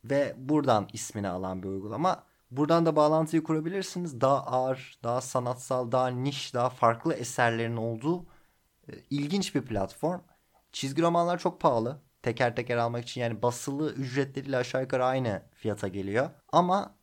Ve 0.05 0.35
buradan 0.39 0.89
ismini 0.93 1.29
alan 1.29 1.63
bir 1.63 1.69
uygulama. 1.69 2.25
Buradan 2.51 2.87
da 2.87 2.97
bağlantıyı 2.97 3.43
kurabilirsiniz. 3.43 4.21
Daha 4.21 4.47
ağır, 4.47 4.99
daha 5.05 5.21
sanatsal, 5.21 5.93
daha 5.93 6.09
niş, 6.09 6.55
daha 6.55 6.71
farklı 6.71 7.15
eserlerin 7.15 7.77
olduğu 7.77 8.27
e, 8.89 8.93
ilginç 9.11 9.55
bir 9.55 9.63
platform. 9.63 10.21
Çizgi 10.73 11.03
romanlar 11.03 11.39
çok 11.39 11.61
pahalı. 11.61 12.01
Teker 12.23 12.57
teker 12.57 12.77
almak 12.77 13.05
için 13.05 13.21
yani 13.21 13.43
basılı 13.43 13.93
ücretleriyle 13.93 14.57
aşağı 14.57 14.83
yukarı 14.83 15.05
aynı 15.05 15.43
fiyata 15.55 15.89
geliyor. 15.89 16.31
Ama 16.53 16.95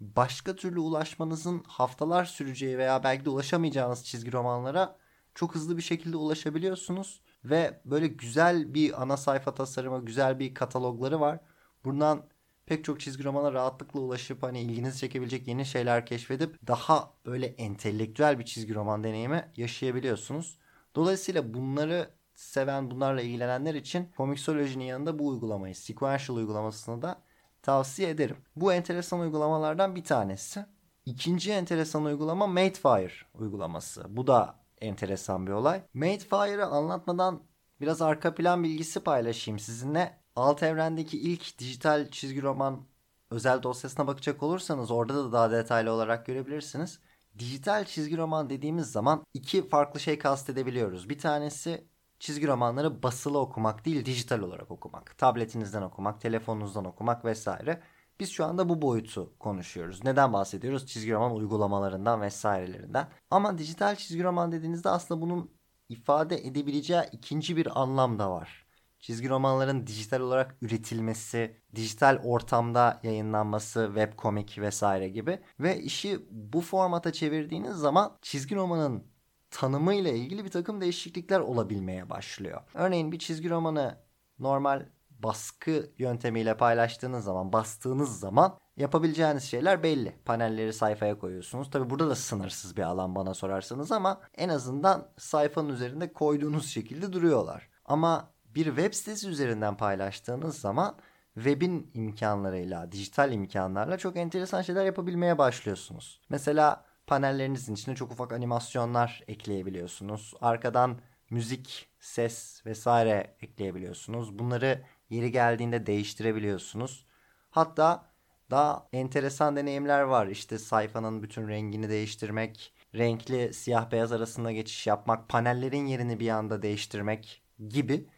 başka 0.00 0.56
türlü 0.56 0.80
ulaşmanızın 0.80 1.64
haftalar 1.66 2.24
süreceği 2.24 2.78
veya 2.78 3.04
belki 3.04 3.24
de 3.24 3.30
ulaşamayacağınız 3.30 4.04
çizgi 4.04 4.32
romanlara 4.32 4.98
çok 5.38 5.54
hızlı 5.54 5.76
bir 5.76 5.82
şekilde 5.82 6.16
ulaşabiliyorsunuz 6.16 7.20
ve 7.44 7.80
böyle 7.84 8.06
güzel 8.06 8.74
bir 8.74 9.02
ana 9.02 9.16
sayfa 9.16 9.54
tasarımı, 9.54 10.04
güzel 10.04 10.38
bir 10.38 10.54
katalogları 10.54 11.20
var. 11.20 11.40
Buradan 11.84 12.24
pek 12.66 12.84
çok 12.84 13.00
çizgi 13.00 13.24
romana 13.24 13.52
rahatlıkla 13.52 14.00
ulaşıp 14.00 14.42
hani 14.42 14.60
ilginizi 14.60 14.98
çekebilecek 14.98 15.48
yeni 15.48 15.66
şeyler 15.66 16.06
keşfedip 16.06 16.66
daha 16.66 17.14
böyle 17.26 17.46
entelektüel 17.46 18.38
bir 18.38 18.44
çizgi 18.44 18.74
roman 18.74 19.04
deneyimi 19.04 19.52
yaşayabiliyorsunuz. 19.56 20.58
Dolayısıyla 20.96 21.54
bunları 21.54 22.10
seven, 22.34 22.90
bunlarla 22.90 23.22
ilgilenenler 23.22 23.74
için 23.74 24.08
Comixology'nin 24.16 24.84
yanında 24.84 25.18
bu 25.18 25.28
uygulamayı, 25.28 25.74
Sequential 25.74 26.36
uygulamasını 26.36 27.02
da 27.02 27.22
tavsiye 27.62 28.08
ederim. 28.08 28.36
Bu 28.56 28.72
enteresan 28.72 29.20
uygulamalardan 29.20 29.96
bir 29.96 30.04
tanesi. 30.04 30.66
İkinci 31.06 31.52
enteresan 31.52 32.04
uygulama 32.04 32.46
Madefire 32.46 33.12
uygulaması. 33.34 34.16
Bu 34.16 34.26
da 34.26 34.67
enteresan 34.80 35.46
bir 35.46 35.52
olay. 35.52 35.82
Madefire'ı 35.94 36.66
anlatmadan 36.66 37.42
biraz 37.80 38.02
arka 38.02 38.34
plan 38.34 38.64
bilgisi 38.64 39.00
paylaşayım 39.00 39.58
sizinle. 39.58 40.20
Alt 40.36 40.62
evrendeki 40.62 41.20
ilk 41.20 41.58
dijital 41.58 42.10
çizgi 42.10 42.42
roman 42.42 42.86
özel 43.30 43.62
dosyasına 43.62 44.06
bakacak 44.06 44.42
olursanız 44.42 44.90
orada 44.90 45.14
da 45.14 45.32
daha 45.32 45.50
detaylı 45.50 45.92
olarak 45.92 46.26
görebilirsiniz. 46.26 47.00
Dijital 47.38 47.84
çizgi 47.84 48.16
roman 48.16 48.50
dediğimiz 48.50 48.92
zaman 48.92 49.24
iki 49.34 49.68
farklı 49.68 50.00
şey 50.00 50.18
kastedebiliyoruz. 50.18 51.08
Bir 51.08 51.18
tanesi 51.18 51.86
çizgi 52.18 52.46
romanları 52.46 53.02
basılı 53.02 53.38
okumak 53.38 53.84
değil 53.84 54.04
dijital 54.04 54.40
olarak 54.40 54.70
okumak. 54.70 55.18
Tabletinizden 55.18 55.82
okumak, 55.82 56.20
telefonunuzdan 56.20 56.84
okumak 56.84 57.24
vesaire. 57.24 57.82
Biz 58.20 58.30
şu 58.30 58.44
anda 58.44 58.68
bu 58.68 58.82
boyutu 58.82 59.38
konuşuyoruz. 59.38 60.04
Neden 60.04 60.32
bahsediyoruz? 60.32 60.86
Çizgi 60.86 61.12
roman 61.12 61.34
uygulamalarından 61.36 62.20
vesairelerinden. 62.20 63.08
Ama 63.30 63.58
dijital 63.58 63.96
çizgi 63.96 64.24
roman 64.24 64.52
dediğinizde 64.52 64.88
aslında 64.88 65.20
bunun 65.20 65.50
ifade 65.88 66.36
edebileceği 66.46 67.02
ikinci 67.12 67.56
bir 67.56 67.80
anlam 67.82 68.18
da 68.18 68.30
var. 68.30 68.66
Çizgi 69.00 69.28
romanların 69.28 69.86
dijital 69.86 70.20
olarak 70.20 70.56
üretilmesi, 70.62 71.56
dijital 71.74 72.20
ortamda 72.24 73.00
yayınlanması, 73.02 73.84
webkomik 73.86 74.58
vesaire 74.58 75.08
gibi 75.08 75.40
ve 75.60 75.80
işi 75.80 76.26
bu 76.30 76.60
formata 76.60 77.12
çevirdiğiniz 77.12 77.76
zaman 77.76 78.18
çizgi 78.22 78.54
romanın 78.54 79.04
tanımı 79.50 79.94
ile 79.94 80.16
ilgili 80.16 80.44
bir 80.44 80.50
takım 80.50 80.80
değişiklikler 80.80 81.40
olabilmeye 81.40 82.10
başlıyor. 82.10 82.62
Örneğin 82.74 83.12
bir 83.12 83.18
çizgi 83.18 83.50
romanı 83.50 83.98
normal 84.38 84.86
baskı 85.18 85.90
yöntemiyle 85.98 86.56
paylaştığınız 86.56 87.24
zaman, 87.24 87.52
bastığınız 87.52 88.20
zaman 88.20 88.58
yapabileceğiniz 88.76 89.42
şeyler 89.42 89.82
belli. 89.82 90.16
Panelleri 90.24 90.72
sayfaya 90.72 91.18
koyuyorsunuz. 91.18 91.70
Tabi 91.70 91.90
burada 91.90 92.08
da 92.08 92.14
sınırsız 92.14 92.76
bir 92.76 92.82
alan 92.82 93.14
bana 93.14 93.34
sorarsanız 93.34 93.92
ama 93.92 94.20
en 94.36 94.48
azından 94.48 95.08
sayfanın 95.18 95.68
üzerinde 95.68 96.12
koyduğunuz 96.12 96.66
şekilde 96.66 97.12
duruyorlar. 97.12 97.68
Ama 97.84 98.30
bir 98.44 98.64
web 98.64 98.94
sitesi 98.94 99.28
üzerinden 99.28 99.76
paylaştığınız 99.76 100.58
zaman 100.60 100.96
webin 101.34 101.90
imkanlarıyla, 101.94 102.92
dijital 102.92 103.32
imkanlarla 103.32 103.98
çok 103.98 104.16
enteresan 104.16 104.62
şeyler 104.62 104.84
yapabilmeye 104.84 105.38
başlıyorsunuz. 105.38 106.20
Mesela 106.28 106.84
panellerinizin 107.06 107.74
içine 107.74 107.94
çok 107.94 108.12
ufak 108.12 108.32
animasyonlar 108.32 109.22
ekleyebiliyorsunuz. 109.28 110.34
Arkadan 110.40 110.98
müzik, 111.30 111.88
ses 112.00 112.66
vesaire 112.66 113.36
ekleyebiliyorsunuz. 113.40 114.38
Bunları 114.38 114.82
yeri 115.10 115.32
geldiğinde 115.32 115.86
değiştirebiliyorsunuz. 115.86 117.06
Hatta 117.50 118.12
daha 118.50 118.88
enteresan 118.92 119.56
deneyimler 119.56 120.02
var. 120.02 120.26
İşte 120.26 120.58
sayfanın 120.58 121.22
bütün 121.22 121.48
rengini 121.48 121.88
değiştirmek, 121.88 122.74
renkli 122.94 123.54
siyah 123.54 123.90
beyaz 123.90 124.12
arasında 124.12 124.52
geçiş 124.52 124.86
yapmak, 124.86 125.28
panellerin 125.28 125.86
yerini 125.86 126.20
bir 126.20 126.28
anda 126.28 126.62
değiştirmek 126.62 127.42
gibi 127.68 128.08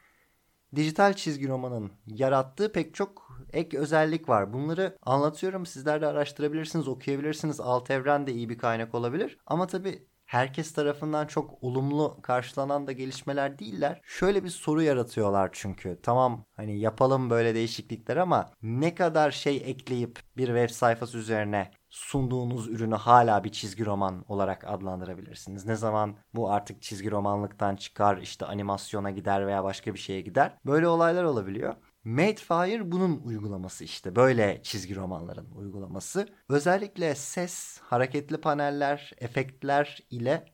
dijital 0.76 1.12
çizgi 1.14 1.49
romanın 1.49 1.92
yarattığı 2.06 2.73
pek 2.73 2.94
çok 2.94 3.30
ek 3.52 3.78
özellik 3.78 4.28
var. 4.28 4.52
Bunları 4.52 4.99
anlatıyorum. 5.02 5.66
Sizler 5.66 6.00
de 6.00 6.06
araştırabilirsiniz, 6.06 6.88
okuyabilirsiniz. 6.88 7.61
Alt 7.61 7.90
Evren 7.90 8.26
de 8.26 8.32
iyi 8.32 8.49
bir 8.49 8.59
kaynak 8.59 8.94
olabilir. 8.94 9.38
Ama 9.47 9.66
tabii 9.66 10.06
herkes 10.30 10.72
tarafından 10.72 11.26
çok 11.26 11.62
olumlu 11.62 12.18
karşılanan 12.22 12.87
da 12.87 12.92
gelişmeler 12.92 13.58
değiller. 13.58 14.00
Şöyle 14.04 14.44
bir 14.44 14.49
soru 14.49 14.82
yaratıyorlar 14.82 15.50
çünkü. 15.52 15.99
Tamam 16.02 16.44
hani 16.56 16.78
yapalım 16.78 17.30
böyle 17.30 17.54
değişiklikler 17.54 18.16
ama 18.16 18.50
ne 18.62 18.94
kadar 18.94 19.30
şey 19.30 19.56
ekleyip 19.56 20.18
bir 20.37 20.46
web 20.46 20.70
sayfası 20.70 21.18
üzerine 21.18 21.70
sunduğunuz 21.88 22.68
ürünü 22.68 22.94
hala 22.94 23.44
bir 23.44 23.52
çizgi 23.52 23.87
roman 23.87 24.25
olarak 24.28 24.64
adlandırabilirsiniz. 24.66 25.66
Ne 25.66 25.75
zaman 25.76 26.16
bu 26.34 26.52
artık 26.52 26.82
çizgi 26.82 27.10
romanlıktan 27.10 27.76
çıkar, 27.76 28.16
işte 28.16 28.46
animasyona 28.46 29.10
gider 29.10 29.46
veya 29.46 29.64
başka 29.64 29.94
bir 29.94 29.99
şeye 29.99 30.20
gider. 30.20 30.58
Böyle 30.66 30.88
olaylar 30.88 31.25
olabiliyor. 31.25 31.75
Madefire 32.04 32.92
bunun 32.92 33.21
uygulaması 33.25 33.85
işte. 33.85 34.16
Böyle 34.16 34.61
çizgi 34.62 34.97
romanların 34.97 35.50
uygulaması. 35.54 36.28
Özellikle 36.49 37.14
ses, 37.14 37.78
hareketli 37.78 38.37
paneller, 38.37 39.12
efektler 39.19 39.99
ile 40.11 40.45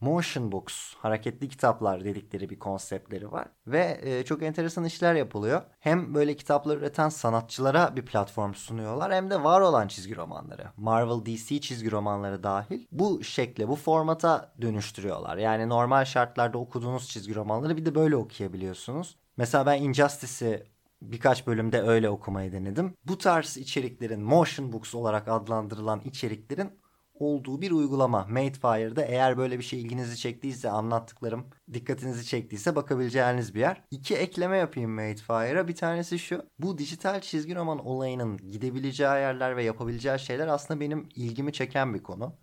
motion 0.00 0.52
books, 0.52 0.94
hareketli 0.94 1.48
kitaplar 1.48 2.04
dedikleri 2.04 2.50
bir 2.50 2.58
konseptleri 2.58 3.32
var. 3.32 3.48
Ve 3.66 4.00
e, 4.02 4.24
çok 4.24 4.42
enteresan 4.42 4.84
işler 4.84 5.14
yapılıyor. 5.14 5.62
Hem 5.80 6.14
böyle 6.14 6.36
kitaplar 6.36 6.76
üreten 6.76 7.08
sanatçılara 7.08 7.96
bir 7.96 8.06
platform 8.06 8.54
sunuyorlar 8.54 9.12
hem 9.12 9.30
de 9.30 9.44
var 9.44 9.60
olan 9.60 9.88
çizgi 9.88 10.16
romanları. 10.16 10.66
Marvel 10.76 11.26
DC 11.26 11.60
çizgi 11.60 11.90
romanları 11.90 12.42
dahil 12.42 12.86
bu 12.92 13.24
şekle, 13.24 13.68
bu 13.68 13.76
formata 13.76 14.54
dönüştürüyorlar. 14.60 15.36
Yani 15.36 15.68
normal 15.68 16.04
şartlarda 16.04 16.58
okuduğunuz 16.58 17.08
çizgi 17.08 17.34
romanları 17.34 17.76
bir 17.76 17.86
de 17.86 17.94
böyle 17.94 18.16
okuyabiliyorsunuz. 18.16 19.16
Mesela 19.36 19.66
ben 19.66 19.82
Injustice'i 19.82 20.73
birkaç 21.02 21.46
bölümde 21.46 21.82
öyle 21.82 22.10
okumayı 22.10 22.52
denedim. 22.52 22.94
Bu 23.04 23.18
tarz 23.18 23.56
içeriklerin 23.56 24.22
motion 24.22 24.72
books 24.72 24.94
olarak 24.94 25.28
adlandırılan 25.28 26.00
içeriklerin 26.04 26.70
olduğu 27.14 27.60
bir 27.60 27.70
uygulama 27.70 28.26
Madefire'da 28.28 29.04
eğer 29.04 29.38
böyle 29.38 29.58
bir 29.58 29.64
şey 29.64 29.80
ilginizi 29.80 30.16
çektiyse 30.16 30.70
anlattıklarım 30.70 31.46
dikkatinizi 31.72 32.26
çektiyse 32.26 32.76
bakabileceğiniz 32.76 33.54
bir 33.54 33.60
yer. 33.60 33.82
İki 33.90 34.14
ekleme 34.16 34.56
yapayım 34.56 34.90
Madefire'a. 34.90 35.68
Bir 35.68 35.76
tanesi 35.76 36.18
şu. 36.18 36.42
Bu 36.58 36.78
dijital 36.78 37.20
çizgi 37.20 37.54
roman 37.54 37.86
olayının 37.86 38.36
gidebileceği 38.36 39.08
yerler 39.08 39.56
ve 39.56 39.64
yapabileceği 39.64 40.18
şeyler 40.18 40.46
aslında 40.46 40.80
benim 40.80 41.08
ilgimi 41.14 41.52
çeken 41.52 41.94
bir 41.94 42.02
konu. 42.02 42.36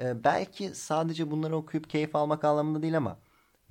Ee, 0.00 0.24
belki 0.24 0.74
sadece 0.74 1.30
bunları 1.30 1.56
okuyup 1.56 1.90
keyif 1.90 2.16
almak 2.16 2.44
anlamında 2.44 2.82
değil 2.82 2.96
ama 2.96 3.18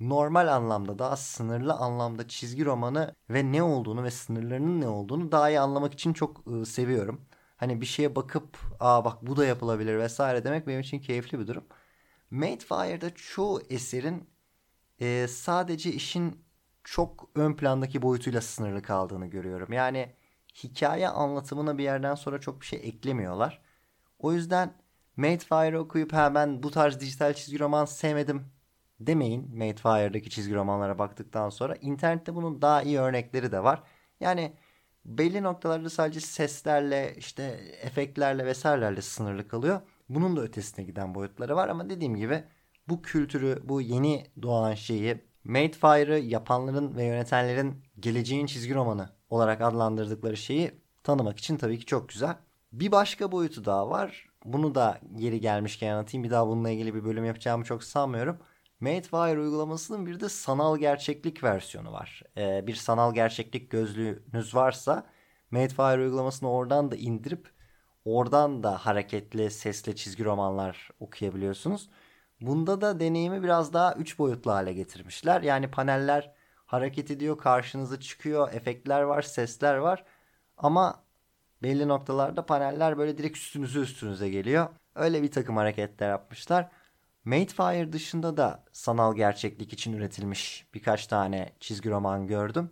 normal 0.00 0.48
anlamda 0.48 0.98
daha 0.98 1.16
sınırlı 1.16 1.74
anlamda 1.74 2.28
çizgi 2.28 2.64
romanı 2.64 3.14
ve 3.30 3.52
ne 3.52 3.62
olduğunu 3.62 4.04
ve 4.04 4.10
sınırlarının 4.10 4.80
ne 4.80 4.88
olduğunu 4.88 5.32
daha 5.32 5.50
iyi 5.50 5.60
anlamak 5.60 5.94
için 5.94 6.12
çok 6.12 6.46
ıı, 6.46 6.66
seviyorum. 6.66 7.20
Hani 7.56 7.80
bir 7.80 7.86
şeye 7.86 8.16
bakıp 8.16 8.58
aa 8.80 9.04
bak 9.04 9.22
bu 9.22 9.36
da 9.36 9.46
yapılabilir 9.46 9.98
vesaire 9.98 10.44
demek 10.44 10.66
benim 10.66 10.80
için 10.80 10.98
keyifli 11.00 11.38
bir 11.38 11.46
durum. 11.46 11.64
Madefire'da 12.30 13.14
çoğu 13.14 13.62
eserin 13.70 14.30
e, 15.00 15.26
sadece 15.28 15.92
işin 15.92 16.44
çok 16.84 17.30
ön 17.34 17.54
plandaki 17.54 18.02
boyutuyla 18.02 18.40
sınırlı 18.40 18.82
kaldığını 18.82 19.26
görüyorum. 19.26 19.72
Yani 19.72 20.14
hikaye 20.64 21.08
anlatımına 21.08 21.78
bir 21.78 21.84
yerden 21.84 22.14
sonra 22.14 22.40
çok 22.40 22.60
bir 22.60 22.66
şey 22.66 22.80
eklemiyorlar. 22.82 23.62
O 24.18 24.32
yüzden 24.32 24.74
Madefire 25.16 25.78
okuyup 25.78 26.12
ha 26.12 26.34
ben 26.34 26.62
bu 26.62 26.70
tarz 26.70 27.00
dijital 27.00 27.34
çizgi 27.34 27.58
roman 27.60 27.84
sevmedim 27.84 28.52
demeyin 29.00 29.58
Madefire'daki 29.58 30.30
çizgi 30.30 30.54
romanlara 30.54 30.98
baktıktan 30.98 31.48
sonra. 31.50 31.76
internette 31.76 32.34
bunun 32.34 32.62
daha 32.62 32.82
iyi 32.82 32.98
örnekleri 32.98 33.52
de 33.52 33.64
var. 33.64 33.82
Yani 34.20 34.52
belli 35.04 35.42
noktalarda 35.42 35.90
sadece 35.90 36.20
seslerle 36.20 37.14
işte 37.18 37.42
efektlerle 37.82 38.46
vesairelerle 38.46 39.02
sınırlı 39.02 39.48
kalıyor. 39.48 39.80
Bunun 40.08 40.36
da 40.36 40.42
ötesine 40.42 40.84
giden 40.84 41.14
boyutları 41.14 41.56
var 41.56 41.68
ama 41.68 41.90
dediğim 41.90 42.16
gibi 42.16 42.44
bu 42.88 43.02
kültürü, 43.02 43.62
bu 43.64 43.80
yeni 43.80 44.26
doğan 44.42 44.74
şeyi 44.74 45.24
Madefire'ı 45.44 46.18
yapanların 46.18 46.96
ve 46.96 47.04
yönetenlerin 47.04 47.82
geleceğin 48.00 48.46
çizgi 48.46 48.74
romanı 48.74 49.10
olarak 49.30 49.60
adlandırdıkları 49.60 50.36
şeyi 50.36 50.80
tanımak 51.02 51.38
için 51.38 51.56
tabii 51.56 51.78
ki 51.78 51.84
çok 51.86 52.08
güzel. 52.08 52.36
Bir 52.72 52.92
başka 52.92 53.32
boyutu 53.32 53.64
daha 53.64 53.90
var. 53.90 54.28
Bunu 54.44 54.74
da 54.74 55.00
geri 55.14 55.40
gelmişken 55.40 55.92
anlatayım. 55.92 56.24
Bir 56.24 56.30
daha 56.30 56.46
bununla 56.48 56.70
ilgili 56.70 56.94
bir 56.94 57.04
bölüm 57.04 57.24
yapacağımı 57.24 57.64
çok 57.64 57.84
sanmıyorum. 57.84 58.38
Madefire 58.80 59.40
uygulamasının 59.40 60.06
bir 60.06 60.20
de 60.20 60.28
sanal 60.28 60.78
gerçeklik 60.78 61.44
versiyonu 61.44 61.92
var. 61.92 62.22
Ee, 62.36 62.66
bir 62.66 62.74
sanal 62.74 63.14
gerçeklik 63.14 63.70
gözlüğünüz 63.70 64.54
varsa 64.54 65.06
Madefire 65.50 66.02
uygulamasını 66.02 66.50
oradan 66.50 66.90
da 66.90 66.96
indirip 66.96 67.50
oradan 68.04 68.62
da 68.62 68.86
hareketli 68.86 69.50
sesli 69.50 69.96
çizgi 69.96 70.24
romanlar 70.24 70.90
okuyabiliyorsunuz. 71.00 71.90
Bunda 72.40 72.80
da 72.80 73.00
deneyimi 73.00 73.42
biraz 73.42 73.72
daha 73.72 73.94
3 73.94 74.18
boyutlu 74.18 74.52
hale 74.52 74.72
getirmişler. 74.72 75.42
Yani 75.42 75.70
paneller 75.70 76.32
hareket 76.66 77.10
ediyor, 77.10 77.38
karşınıza 77.38 78.00
çıkıyor, 78.00 78.52
efektler 78.52 79.02
var, 79.02 79.22
sesler 79.22 79.76
var. 79.76 80.04
Ama 80.56 81.04
belli 81.62 81.88
noktalarda 81.88 82.46
paneller 82.46 82.98
böyle 82.98 83.18
direkt 83.18 83.36
üstünüze 83.36 83.80
üstünüze 83.80 84.28
geliyor. 84.28 84.68
Öyle 84.94 85.22
bir 85.22 85.30
takım 85.30 85.56
hareketler 85.56 86.10
yapmışlar. 86.10 86.70
Madefire 87.26 87.92
dışında 87.92 88.36
da 88.36 88.64
sanal 88.72 89.14
gerçeklik 89.16 89.72
için 89.72 89.92
üretilmiş 89.92 90.66
birkaç 90.74 91.06
tane 91.06 91.52
çizgi 91.60 91.90
roman 91.90 92.26
gördüm. 92.26 92.70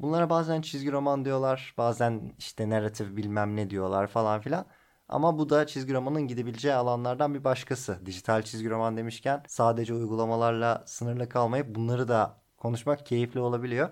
Bunlara 0.00 0.30
bazen 0.30 0.62
çizgi 0.62 0.92
roman 0.92 1.24
diyorlar, 1.24 1.74
bazen 1.78 2.34
işte 2.38 2.70
narratif 2.70 3.16
bilmem 3.16 3.56
ne 3.56 3.70
diyorlar 3.70 4.06
falan 4.06 4.40
filan. 4.40 4.66
Ama 5.08 5.38
bu 5.38 5.50
da 5.50 5.66
çizgi 5.66 5.94
romanın 5.94 6.28
gidebileceği 6.28 6.74
alanlardan 6.74 7.34
bir 7.34 7.44
başkası. 7.44 8.06
Dijital 8.06 8.42
çizgi 8.42 8.70
roman 8.70 8.96
demişken 8.96 9.42
sadece 9.48 9.94
uygulamalarla 9.94 10.82
sınırlı 10.86 11.28
kalmayıp 11.28 11.74
bunları 11.74 12.08
da 12.08 12.42
konuşmak 12.56 13.06
keyifli 13.06 13.40
olabiliyor. 13.40 13.90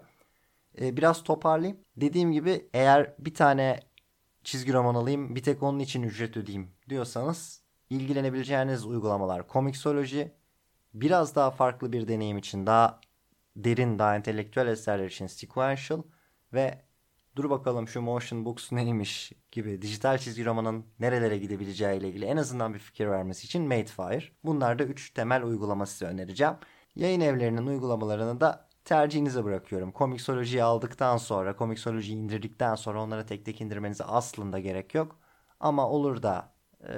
Ee, 0.80 0.96
biraz 0.96 1.22
toparlayayım. 1.24 1.80
Dediğim 1.96 2.32
gibi 2.32 2.70
eğer 2.74 3.14
bir 3.18 3.34
tane 3.34 3.80
çizgi 4.44 4.72
roman 4.72 4.94
alayım 4.94 5.34
bir 5.36 5.42
tek 5.42 5.62
onun 5.62 5.78
için 5.78 6.02
ücret 6.02 6.36
ödeyeyim 6.36 6.70
diyorsanız 6.88 7.59
ilgilenebileceğiniz 7.90 8.86
uygulamalar 8.86 9.48
Comixology 9.48 10.22
biraz 10.94 11.34
daha 11.34 11.50
farklı 11.50 11.92
bir 11.92 12.08
deneyim 12.08 12.38
için 12.38 12.66
daha 12.66 13.00
derin, 13.56 13.98
daha 13.98 14.16
entelektüel 14.16 14.66
eserler 14.66 15.06
için 15.06 15.26
sequential 15.26 16.02
ve 16.52 16.82
dur 17.36 17.50
bakalım 17.50 17.88
şu 17.88 18.00
motion 18.00 18.44
books 18.44 18.72
neymiş 18.72 19.32
gibi 19.52 19.82
dijital 19.82 20.18
çizgi 20.18 20.44
romanın 20.44 20.86
nerelere 21.00 21.38
gidebileceği 21.38 21.98
ile 21.98 22.08
ilgili 22.08 22.24
en 22.24 22.36
azından 22.36 22.74
bir 22.74 22.78
fikir 22.78 23.06
vermesi 23.06 23.44
için 23.44 23.62
Madefire. 23.62 24.24
Bunlar 24.44 24.78
da 24.78 24.84
3 24.84 25.10
temel 25.10 25.44
uygulama 25.44 25.86
size 25.86 26.06
önereceğim. 26.06 26.54
Yayın 26.94 27.20
evlerinin 27.20 27.66
uygulamalarını 27.66 28.40
da 28.40 28.68
tercihinize 28.84 29.44
bırakıyorum. 29.44 29.92
Komiksolojiyi 29.92 30.62
aldıktan 30.62 31.16
sonra, 31.16 31.56
komiksolojiyi 31.56 32.18
indirdikten 32.18 32.74
sonra 32.74 33.02
onlara 33.02 33.26
tek 33.26 33.44
tek 33.44 33.60
indirmenize 33.60 34.04
aslında 34.04 34.58
gerek 34.58 34.94
yok. 34.94 35.18
Ama 35.60 35.88
olur 35.88 36.22
da 36.22 36.52
e, 36.88 36.92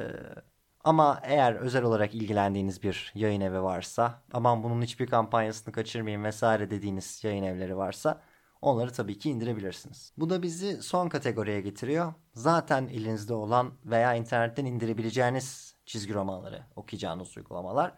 ama 0.84 1.20
eğer 1.22 1.54
özel 1.54 1.82
olarak 1.82 2.14
ilgilendiğiniz 2.14 2.82
bir 2.82 3.12
yayın 3.14 3.40
evi 3.40 3.62
varsa, 3.62 4.22
aman 4.32 4.62
bunun 4.62 4.82
hiçbir 4.82 5.06
kampanyasını 5.06 5.74
kaçırmayayım 5.74 6.24
vesaire 6.24 6.70
dediğiniz 6.70 7.24
yayın 7.24 7.42
evleri 7.42 7.76
varsa 7.76 8.20
onları 8.62 8.92
tabii 8.92 9.18
ki 9.18 9.30
indirebilirsiniz. 9.30 10.12
Bu 10.16 10.30
da 10.30 10.42
bizi 10.42 10.82
son 10.82 11.08
kategoriye 11.08 11.60
getiriyor. 11.60 12.14
Zaten 12.34 12.88
elinizde 12.88 13.34
olan 13.34 13.72
veya 13.84 14.14
internetten 14.14 14.64
indirebileceğiniz 14.64 15.76
çizgi 15.86 16.14
romanları 16.14 16.62
okuyacağınız 16.76 17.36
uygulamalar. 17.36 17.94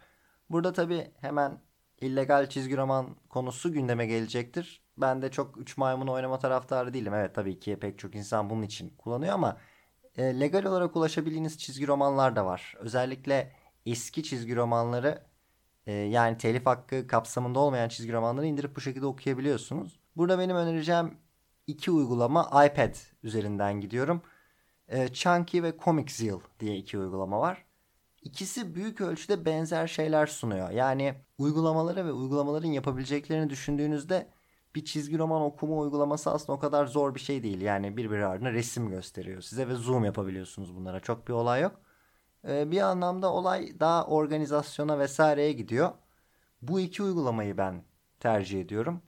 Burada 0.51 0.73
tabii 0.73 1.11
hemen 1.21 1.61
illegal 2.01 2.49
çizgi 2.49 2.77
roman 2.77 3.17
konusu 3.29 3.73
gündeme 3.73 4.07
gelecektir. 4.07 4.83
Ben 4.99 5.23
de 5.23 5.31
çok 5.31 5.59
üç 5.59 5.77
maymun 5.77 6.07
oynama 6.07 6.39
taraftarı 6.39 6.95
değilim. 6.95 7.15
Evet 7.15 7.35
tabii 7.35 7.61
ki 7.61 7.79
pek 7.81 7.99
çok 7.99 8.15
insan 8.15 8.51
bunun 8.51 8.63
için 8.63 8.89
kullanıyor 8.99 9.35
ama 9.35 9.57
e, 10.17 10.41
legal 10.41 10.65
olarak 10.65 10.97
ulaşabildiğiniz 10.97 11.59
çizgi 11.59 11.87
romanlar 11.87 12.37
da 12.37 12.47
var. 12.47 12.75
Özellikle 12.79 13.53
eski 13.87 14.23
çizgi 14.23 14.57
romanları 14.57 15.23
e, 15.87 15.93
yani 15.93 16.39
telif 16.39 16.67
hakkı 16.67 17.07
kapsamında 17.07 17.59
olmayan 17.59 17.89
çizgi 17.89 18.13
romanları 18.13 18.47
indirip 18.47 18.77
bu 18.77 18.81
şekilde 18.81 19.07
okuyabiliyorsunuz. 19.07 20.01
Burada 20.17 20.39
benim 20.39 20.57
önereceğim 20.57 21.19
iki 21.67 21.91
uygulama 21.91 22.67
iPad 22.67 22.95
üzerinden 23.23 23.81
gidiyorum. 23.81 24.23
E, 24.89 25.09
Chunky 25.09 25.63
ve 25.63 25.75
Comic 25.85 26.15
Zeal 26.15 26.41
diye 26.61 26.77
iki 26.77 26.99
uygulama 26.99 27.41
var. 27.41 27.65
İkisi 28.23 28.75
büyük 28.75 29.01
ölçüde 29.01 29.45
benzer 29.45 29.87
şeyler 29.87 30.27
sunuyor. 30.27 30.71
Yani 30.71 31.15
uygulamaları 31.39 32.07
ve 32.07 32.13
uygulamaların 32.13 32.69
yapabileceklerini 32.69 33.51
düşündüğünüzde 33.51 34.29
bir 34.75 34.85
çizgi 34.85 35.19
roman 35.19 35.43
okuma 35.43 35.77
uygulaması 35.77 36.31
aslında 36.31 36.53
o 36.53 36.59
kadar 36.59 36.87
zor 36.87 37.15
bir 37.15 37.21
şey 37.21 37.43
değil. 37.43 37.61
Yani 37.61 37.97
birbiri 37.97 38.27
ardına 38.27 38.53
resim 38.53 38.91
gösteriyor 38.91 39.41
size 39.41 39.69
ve 39.69 39.75
zoom 39.75 40.05
yapabiliyorsunuz 40.05 40.77
bunlara. 40.77 41.01
Çok 41.01 41.29
bir 41.29 41.33
olay 41.33 41.63
yok. 41.63 41.81
Ee, 42.49 42.71
bir 42.71 42.81
anlamda 42.81 43.33
olay 43.33 43.81
daha 43.81 44.07
organizasyona 44.07 44.99
vesaireye 44.99 45.53
gidiyor. 45.53 45.93
Bu 46.63 46.81
iki 46.81 47.03
uygulamayı 47.03 47.59
ben 47.59 47.85
tercih 48.21 48.61
ediyorum. 48.61 49.03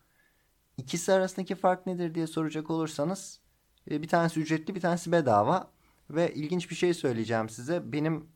İkisi 0.77 1.13
arasındaki 1.13 1.55
fark 1.55 1.87
nedir 1.87 2.15
diye 2.15 2.27
soracak 2.27 2.71
olursanız 2.71 3.41
e, 3.91 4.03
bir 4.03 4.09
tanesi 4.09 4.41
ücretli 4.41 4.75
bir 4.75 4.81
tanesi 4.81 5.13
bedava. 5.13 5.71
Ve 6.11 6.35
ilginç 6.35 6.71
bir 6.71 6.75
şey 6.75 6.95
söyleyeceğim 6.95 7.49
size. 7.49 7.93
Benim 7.93 8.29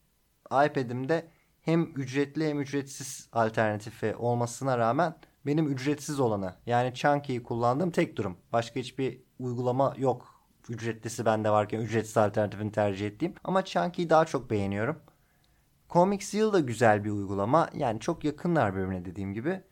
iPad'imde 0.47 1.31
hem 1.61 1.83
ücretli 1.97 2.49
hem 2.49 2.61
ücretsiz 2.61 3.29
alternatifi 3.33 4.17
olmasına 4.17 4.79
rağmen 4.79 5.15
benim 5.47 5.69
ücretsiz 5.69 6.21
olanı 6.21 6.55
yani 6.67 6.95
Chunky'yi 6.95 7.43
kullandığım 7.43 7.91
tek 7.91 8.17
durum. 8.17 8.37
Başka 8.53 8.81
hiçbir 8.81 9.21
uygulama 9.39 9.95
yok. 9.99 10.41
Ücretlisi 10.69 11.25
bende 11.25 11.51
varken 11.51 11.81
ücretsiz 11.81 12.17
alternatifini 12.17 12.73
tercih 12.73 13.07
ettiğim. 13.07 13.35
Ama 13.45 13.65
Chunky'yi 13.65 14.11
daha 14.11 14.25
çok 14.25 14.51
beğeniyorum. 14.51 14.99
Comics 15.91 16.35
Yıl 16.35 16.53
da 16.53 16.61
güzel 16.61 17.05
bir 17.05 17.11
uygulama. 17.11 17.69
Yani 17.75 18.01
çok 18.01 18.25
yakınlar 18.25 18.77
birbirine 18.77 19.05
dediğim 19.05 19.35
gibi. 19.35 19.63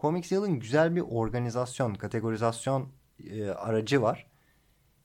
Comics 0.00 0.32
Yıl'ın 0.32 0.60
güzel 0.60 0.96
bir 0.96 1.00
organizasyon, 1.00 1.94
kategorizasyon 1.94 2.88
e, 3.30 3.50
aracı 3.50 4.02
var. 4.02 4.26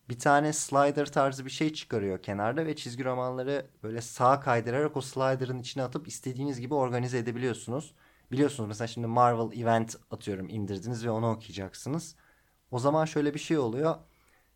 Bir 0.10 0.20
tane 0.20 0.54
slider 0.54 1.12
tarzı 1.12 1.46
bir 1.46 1.50
şey 1.50 1.74
çıkarıyor 1.74 2.22
kenarda 2.24 2.66
ve 2.66 2.76
çizgi 2.76 3.06
romanları 3.06 3.66
böyle 3.84 4.02
sağa 4.02 4.40
kaydırarak 4.40 4.98
o 4.98 5.02
slider'ın 5.02 5.60
içine 5.60 5.84
atıp 5.84 6.08
istediğiniz 6.08 6.60
gibi 6.60 6.74
organize 6.74 7.18
edebiliyorsunuz. 7.18 7.94
Biliyorsunuz 8.32 8.68
mesela 8.68 8.88
şimdi 8.88 9.08
Marvel 9.08 9.60
Event 9.62 9.96
atıyorum 10.12 10.50
indirdiniz 10.50 11.06
ve 11.06 11.10
onu 11.10 11.32
okuyacaksınız. 11.32 12.16
O 12.72 12.80
zaman 12.80 13.06
şöyle 13.06 13.34
bir 13.34 13.40
şey 13.40 13.58
oluyor. 13.58 13.96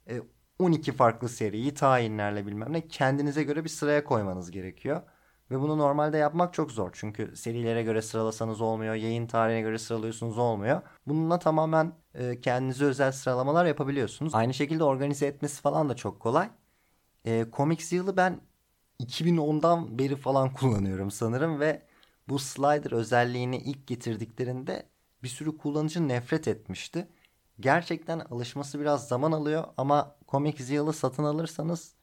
E, 0.10 0.22
12 0.60 0.92
farklı 0.92 1.30
seriyi 1.30 1.74
tayinlerle 1.74 2.46
bilmem 2.48 2.74
ne 2.74 2.88
kendinize 2.88 3.44
göre 3.44 3.64
bir 3.64 3.70
sıraya 3.70 4.04
koymanız 4.04 4.52
gerekiyor. 4.52 5.02
Ve 5.52 5.60
bunu 5.60 5.78
normalde 5.78 6.18
yapmak 6.18 6.54
çok 6.54 6.72
zor. 6.72 6.90
Çünkü 6.94 7.36
serilere 7.36 7.84
göre 7.84 8.02
sıralasanız 8.02 8.62
olmuyor. 8.62 8.96
Yayın 8.96 9.28
tarihine 9.28 9.62
göre 9.62 9.78
sıralıyorsunuz 9.78 10.38
olmuyor. 10.38 10.82
Bununla 11.08 11.40
tamamen 11.40 11.94
e, 12.14 12.42
kendinize 12.42 12.86
özel 12.86 13.12
sıralamalar 13.12 13.66
yapabiliyorsunuz. 13.66 14.36
Aynı 14.36 14.54
şekilde 14.54 14.84
organize 14.84 15.28
etmesi 15.28 15.62
falan 15.62 15.90
da 15.90 15.96
çok 15.96 16.20
kolay. 16.20 16.50
E, 17.26 17.46
Comics 17.54 17.94
yılı 17.94 18.18
ben 18.18 18.42
2010'dan 19.00 20.00
beri 20.00 20.16
falan 20.16 20.54
kullanıyorum 20.54 21.12
sanırım 21.12 21.60
ve 21.60 21.82
bu 22.30 22.39
slider 22.39 22.92
özelliğini 22.92 23.58
ilk 23.58 23.88
getirdiklerinde 23.88 24.89
bir 25.24 25.28
sürü 25.28 25.58
kullanıcı 25.58 26.08
nefret 26.08 26.48
etmişti. 26.48 27.08
Gerçekten 27.60 28.20
alışması 28.20 28.80
biraz 28.80 29.08
zaman 29.08 29.32
alıyor 29.32 29.63
ama 29.78 30.15
Comic 30.28 30.63
Zeal'ı 30.63 30.94
satın 30.94 31.24
alırsanız 31.24 31.96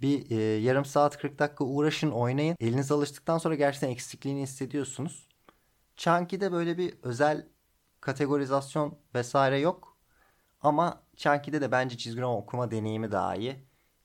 bir 0.00 0.30
e, 0.30 0.34
yarım 0.60 0.84
saat 0.84 1.18
40 1.18 1.38
dakika 1.38 1.64
uğraşın 1.64 2.10
oynayın. 2.10 2.56
Eliniz 2.60 2.92
alıştıktan 2.92 3.38
sonra 3.38 3.54
gerçekten 3.54 3.88
eksikliğini 3.88 4.42
hissediyorsunuz. 4.42 5.28
Chunky'de 5.96 6.52
böyle 6.52 6.78
bir 6.78 6.94
özel 7.02 7.46
kategorizasyon 8.00 8.98
vesaire 9.14 9.58
yok. 9.58 9.96
Ama 10.60 11.02
Chunky'de 11.16 11.60
de 11.60 11.72
bence 11.72 11.96
çizgi 11.96 12.20
roman 12.20 12.36
okuma 12.36 12.70
deneyimi 12.70 13.12
daha 13.12 13.36
iyi. 13.36 13.56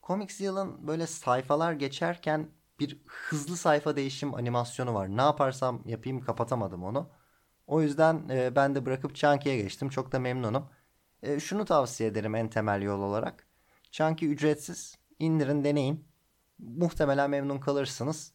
Comic 0.03 0.33
Zeal'ın 0.33 0.87
böyle 0.87 1.07
sayfalar 1.07 1.73
geçerken 1.73 2.49
bir 2.79 3.01
hızlı 3.05 3.57
sayfa 3.57 3.95
değişim 3.95 4.35
animasyonu 4.35 4.93
var. 4.93 5.17
Ne 5.17 5.21
yaparsam 5.21 5.81
yapayım 5.85 6.21
kapatamadım 6.21 6.83
onu. 6.83 7.09
O 7.67 7.81
yüzden 7.81 8.29
e, 8.29 8.55
ben 8.55 8.75
de 8.75 8.85
bırakıp 8.85 9.15
Chunky'ye 9.15 9.57
geçtim. 9.57 9.89
Çok 9.89 10.11
da 10.11 10.19
memnunum. 10.19 10.69
E, 11.23 11.39
şunu 11.39 11.65
tavsiye 11.65 12.09
ederim 12.09 12.35
en 12.35 12.49
temel 12.49 12.81
yol 12.81 12.99
olarak. 12.99 13.47
Chunky 13.91 14.31
ücretsiz. 14.31 14.95
İndirin 15.19 15.63
deneyin. 15.63 16.05
Muhtemelen 16.59 17.29
memnun 17.29 17.59
kalırsınız. 17.59 18.33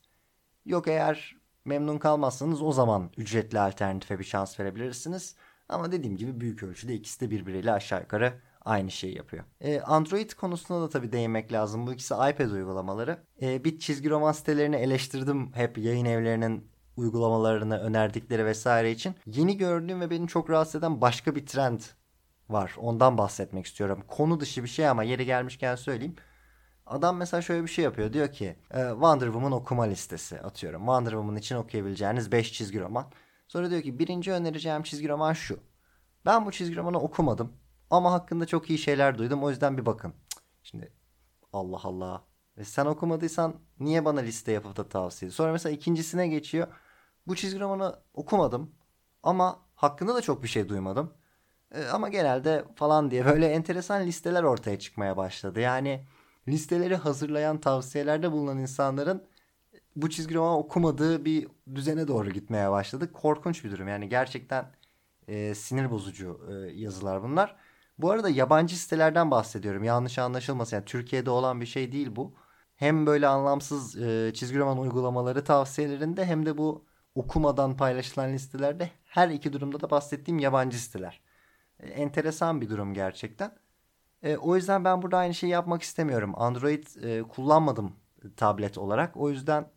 Yok 0.65 0.89
eğer 0.89 1.37
memnun 1.65 1.99
kalmazsanız 1.99 2.63
o 2.63 2.73
zaman 2.73 3.11
ücretli 3.17 3.61
alternatife 3.61 4.19
bir 4.19 4.25
şans 4.25 4.61
verebilirsiniz. 4.61 5.37
Ama 5.69 5.93
dediğim 5.93 6.17
gibi 6.17 6.41
büyük 6.41 6.63
ölçüde 6.63 6.95
ikisi 6.95 7.21
de 7.21 7.31
birbiriyle 7.31 7.73
aşağı 7.73 8.01
yukarı 8.01 8.41
aynı 8.67 8.91
şeyi 8.91 9.17
yapıyor. 9.17 9.45
E, 9.61 9.81
Android 9.81 10.31
konusunda 10.31 10.83
da 10.83 10.89
tabii 10.89 11.13
değinmek 11.13 11.53
lazım. 11.53 11.87
Bu 11.87 11.93
ikisi 11.93 12.15
iPad 12.15 12.51
uygulamaları. 12.51 13.19
E, 13.43 13.65
bir 13.65 13.79
çizgi 13.79 14.11
roman 14.11 14.33
sitelerini 14.33 14.77
eleştirdim 14.77 15.53
hep 15.53 15.79
yayın 15.79 16.05
evlerinin 16.05 16.71
uygulamalarını 16.97 17.79
önerdikleri 17.79 18.47
vesaire 18.47 18.91
için. 18.91 19.15
Yeni 19.27 19.57
gördüğüm 19.57 20.01
ve 20.01 20.11
beni 20.11 20.29
çok 20.29 20.51
rahatsız 20.51 20.75
eden 20.75 21.01
başka 21.01 21.35
bir 21.35 21.47
trend 21.47 21.81
var. 22.49 22.75
Ondan 22.79 23.19
bahsetmek 23.19 23.67
istiyorum. 23.67 24.05
Konu 24.09 24.41
dışı 24.41 24.63
bir 24.63 24.69
şey 24.69 24.89
ama 24.89 25.05
yeri 25.05 25.27
gelmişken 25.27 25.75
söyleyeyim. 25.77 26.17
Adam 26.87 27.17
mesela 27.17 27.43
şöyle 27.43 27.63
bir 27.63 27.69
şey 27.69 27.85
yapıyor. 27.85 28.13
Diyor 28.13 28.33
ki 28.33 28.57
e, 28.71 28.89
Wonder 28.91 29.27
Woman 29.27 29.53
okuma 29.53 29.85
listesi 29.85 30.41
atıyorum. 30.41 30.81
Wonder 30.81 31.11
Woman 31.11 31.37
için 31.37 31.57
okuyabileceğiniz 31.57 32.33
5 32.33 32.53
çizgi 32.53 32.81
roman. 32.81 33.07
Sonra 33.49 33.71
diyor 33.71 33.83
ki 33.83 33.99
birinci 33.99 34.33
önereceğim 34.33 34.83
çizgi 34.83 35.09
roman 35.09 35.33
şu. 35.33 35.59
Ben 36.27 36.47
bu 36.47 36.53
çizgi 36.53 36.77
romanı 36.77 37.01
okumadım. 37.01 37.53
Ama 37.91 38.13
hakkında 38.13 38.47
çok 38.47 38.71
iyi 38.71 38.79
şeyler 38.79 39.19
duydum. 39.19 39.45
O 39.45 39.51
yüzden 39.51 39.79
bir 39.79 39.87
bakın. 39.87 40.15
Şimdi 40.63 40.93
Allah 41.53 41.81
Allah. 41.83 42.25
Ve 42.59 42.65
sen 42.65 42.87
okumadıysan 42.87 43.57
niye 43.81 44.05
bana 44.05 44.21
liste 44.21 44.53
yapıp 44.53 44.77
da 44.77 44.89
tavsiye 44.89 45.31
Sonra 45.31 45.53
mesela 45.53 45.73
ikincisine 45.77 46.29
geçiyor. 46.29 46.69
Bu 47.27 47.37
çizgi 47.37 47.61
romanı 47.61 47.97
okumadım. 48.15 48.75
Ama 49.23 49.61
hakkında 49.75 50.15
da 50.15 50.23
çok 50.23 50.43
bir 50.43 50.49
şey 50.49 50.69
duymadım. 50.69 51.15
E, 51.75 51.85
ama 51.85 52.09
genelde 52.09 52.65
falan 52.77 53.11
diye 53.11 53.25
böyle 53.27 53.47
enteresan 53.47 54.07
listeler 54.07 54.43
ortaya 54.43 54.79
çıkmaya 54.79 55.17
başladı. 55.17 55.61
Yani 55.61 56.07
listeleri 56.49 56.97
hazırlayan 56.97 57.61
tavsiyelerde 57.61 58.33
bulunan 58.33 58.59
insanların 58.59 59.27
bu 59.97 60.11
çizgi 60.11 60.35
roman 60.35 60.59
okumadığı 60.59 61.25
bir 61.25 61.49
düzene 61.75 62.09
doğru 62.09 62.31
gitmeye 62.31 62.71
başladı. 62.71 63.13
Korkunç 63.13 63.65
bir 63.65 63.71
durum. 63.71 63.89
Yani 63.89 64.09
gerçekten 64.09 64.73
e, 65.29 65.55
sinir 65.55 65.91
bozucu 65.91 66.41
e, 66.51 66.53
yazılar 66.73 67.23
bunlar. 67.23 67.57
Bu 67.99 68.11
arada 68.11 68.29
yabancı 68.29 68.77
sitelerden 68.77 69.31
bahsediyorum. 69.31 69.85
Yanlış 69.85 70.19
anlaşılmasın. 70.19 70.77
Yani 70.77 70.85
Türkiye'de 70.85 71.31
olan 71.31 71.61
bir 71.61 71.67
şey 71.67 71.93
değil 71.93 72.17
bu. 72.17 72.35
Hem 72.77 73.07
böyle 73.07 73.27
anlamsız 73.27 73.97
e, 74.03 74.33
çizgi 74.35 74.59
roman 74.59 74.79
uygulamaları 74.79 75.45
tavsiyelerinde 75.45 76.25
hem 76.27 76.47
de 76.47 76.59
bu 76.59 76.87
okumadan 77.15 77.77
paylaşılan 77.77 78.33
listelerde 78.33 78.91
her 79.05 79.29
iki 79.29 79.53
durumda 79.53 79.81
da 79.81 79.91
bahsettiğim 79.91 80.39
yabancı 80.39 80.79
siteler. 80.79 81.21
E, 81.81 81.87
enteresan 81.89 82.61
bir 82.61 82.71
durum 82.71 82.95
gerçekten. 82.95 83.57
E, 84.23 84.37
o 84.37 84.57
yüzden 84.57 84.85
ben 84.85 85.03
burada 85.03 85.19
aynı 85.19 85.35
şeyi 85.35 85.51
yapmak 85.51 85.83
istemiyorum. 85.83 86.33
Android 86.37 86.87
e, 87.03 87.23
kullanmadım 87.23 87.97
tablet 88.37 88.79
olarak. 88.79 89.17
O 89.17 89.31
yüzden 89.31 89.71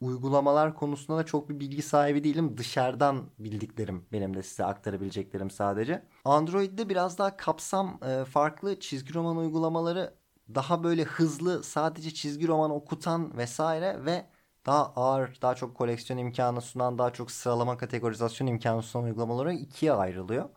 uygulamalar 0.00 0.74
konusunda 0.74 1.18
da 1.18 1.26
çok 1.26 1.48
bir 1.48 1.60
bilgi 1.60 1.82
sahibi 1.82 2.24
değilim. 2.24 2.56
Dışarıdan 2.58 3.30
bildiklerim 3.38 4.06
benim 4.12 4.36
de 4.36 4.42
size 4.42 4.64
aktarabileceklerim 4.64 5.50
sadece. 5.50 6.06
Android'de 6.24 6.88
biraz 6.88 7.18
daha 7.18 7.36
kapsam 7.36 7.98
e, 8.06 8.24
farklı 8.24 8.80
çizgi 8.80 9.14
roman 9.14 9.36
uygulamaları 9.36 10.14
daha 10.54 10.84
böyle 10.84 11.04
hızlı 11.04 11.62
sadece 11.62 12.14
çizgi 12.14 12.48
roman 12.48 12.70
okutan 12.70 13.36
vesaire 13.36 14.04
ve 14.04 14.26
daha 14.66 14.92
ağır, 14.96 15.38
daha 15.42 15.54
çok 15.54 15.76
koleksiyon 15.76 16.18
imkanı 16.18 16.60
sunan, 16.60 16.98
daha 16.98 17.12
çok 17.12 17.30
sıralama 17.30 17.76
kategorizasyon 17.76 18.46
imkanı 18.48 18.82
sunan 18.82 19.04
uygulamalara 19.04 19.52
ikiye 19.52 19.92
ayrılıyor. 19.92 20.48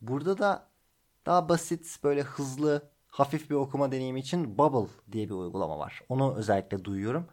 Burada 0.00 0.38
da 0.38 0.70
daha 1.26 1.48
basit, 1.48 1.98
böyle 2.04 2.22
hızlı, 2.22 2.90
hafif 3.08 3.50
bir 3.50 3.54
okuma 3.54 3.92
deneyimi 3.92 4.20
için 4.20 4.58
Bubble 4.58 4.90
diye 5.12 5.28
bir 5.28 5.34
uygulama 5.34 5.78
var. 5.78 6.02
Onu 6.08 6.34
özellikle 6.36 6.84
duyuyorum. 6.84 7.26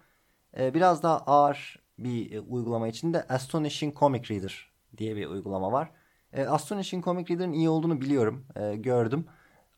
Ee, 0.57 0.73
biraz 0.73 1.03
daha 1.03 1.17
ağır 1.17 1.79
bir 1.99 2.31
e, 2.31 2.39
uygulama 2.41 2.87
için 2.87 3.13
de 3.13 3.27
Astonishing 3.27 3.97
Comic 3.97 4.35
Reader 4.35 4.71
diye 4.97 5.15
bir 5.15 5.27
uygulama 5.27 5.71
var. 5.71 5.91
Ee, 6.33 6.45
Astonishing 6.45 7.05
Comic 7.05 7.33
Reader'ın 7.33 7.51
iyi 7.53 7.69
olduğunu 7.69 8.01
biliyorum, 8.01 8.45
e, 8.55 8.75
gördüm. 8.75 9.25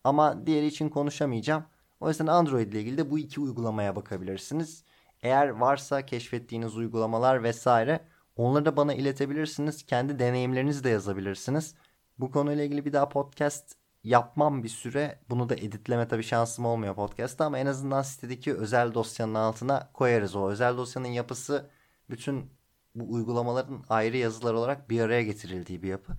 Ama 0.03 0.45
diğeri 0.47 0.65
için 0.65 0.89
konuşamayacağım. 0.89 1.65
O 1.99 2.09
yüzden 2.09 2.27
Android 2.27 2.71
ile 2.73 2.81
ilgili 2.81 2.97
de 2.97 3.11
bu 3.11 3.19
iki 3.19 3.41
uygulamaya 3.41 3.95
bakabilirsiniz. 3.95 4.83
Eğer 5.21 5.49
varsa 5.49 6.05
keşfettiğiniz 6.05 6.77
uygulamalar 6.77 7.43
vesaire 7.43 7.99
onları 8.35 8.65
da 8.65 8.77
bana 8.77 8.93
iletebilirsiniz. 8.93 9.85
Kendi 9.85 10.19
deneyimlerinizi 10.19 10.83
de 10.83 10.89
yazabilirsiniz. 10.89 11.75
Bu 12.19 12.31
konuyla 12.31 12.63
ilgili 12.63 12.85
bir 12.85 12.93
daha 12.93 13.09
podcast 13.09 13.75
yapmam 14.03 14.63
bir 14.63 14.69
süre. 14.69 15.19
Bunu 15.29 15.49
da 15.49 15.55
editleme 15.55 16.07
tabii 16.07 16.23
şansım 16.23 16.65
olmuyor 16.65 16.95
podcast'ta 16.95 17.45
ama 17.45 17.59
en 17.59 17.65
azından 17.65 18.01
sitedeki 18.01 18.53
özel 18.53 18.93
dosyanın 18.93 19.35
altına 19.35 19.89
koyarız. 19.93 20.35
O 20.35 20.49
özel 20.49 20.77
dosyanın 20.77 21.07
yapısı 21.07 21.69
bütün 22.09 22.51
bu 22.95 23.13
uygulamaların 23.13 23.85
ayrı 23.89 24.17
yazılar 24.17 24.53
olarak 24.53 24.89
bir 24.89 25.01
araya 25.01 25.23
getirildiği 25.23 25.83
bir 25.83 25.89
yapı. 25.89 26.13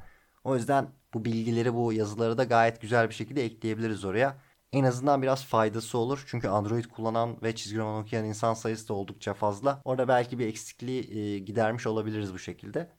O 0.45 0.57
yüzden 0.57 0.89
bu 1.15 1.25
bilgileri 1.25 1.75
bu 1.75 1.93
yazıları 1.93 2.39
da 2.39 2.45
gayet 2.45 2.81
güzel 2.81 3.09
bir 3.09 3.15
şekilde 3.15 3.45
ekleyebiliriz 3.45 4.05
oraya 4.05 4.37
en 4.73 4.85
azından 4.85 5.23
biraz 5.23 5.45
faydası 5.45 5.99
olur. 5.99 6.25
Çünkü 6.27 6.49
Android 6.49 6.85
kullanan 6.85 7.43
ve 7.43 7.55
çizgi 7.55 7.79
roman 7.79 8.03
okuyan 8.03 8.25
insan 8.25 8.55
sayısı 8.55 8.89
da 8.89 8.95
oldukça 8.95 9.35
fazla. 9.35 9.83
Orada 9.85 10.09
belki 10.09 10.39
bir 10.39 10.47
eksikliği 10.47 11.19
e, 11.19 11.39
gidermiş 11.39 11.87
olabiliriz 11.87 12.35
bu 12.35 12.39
şekilde. 12.39 12.91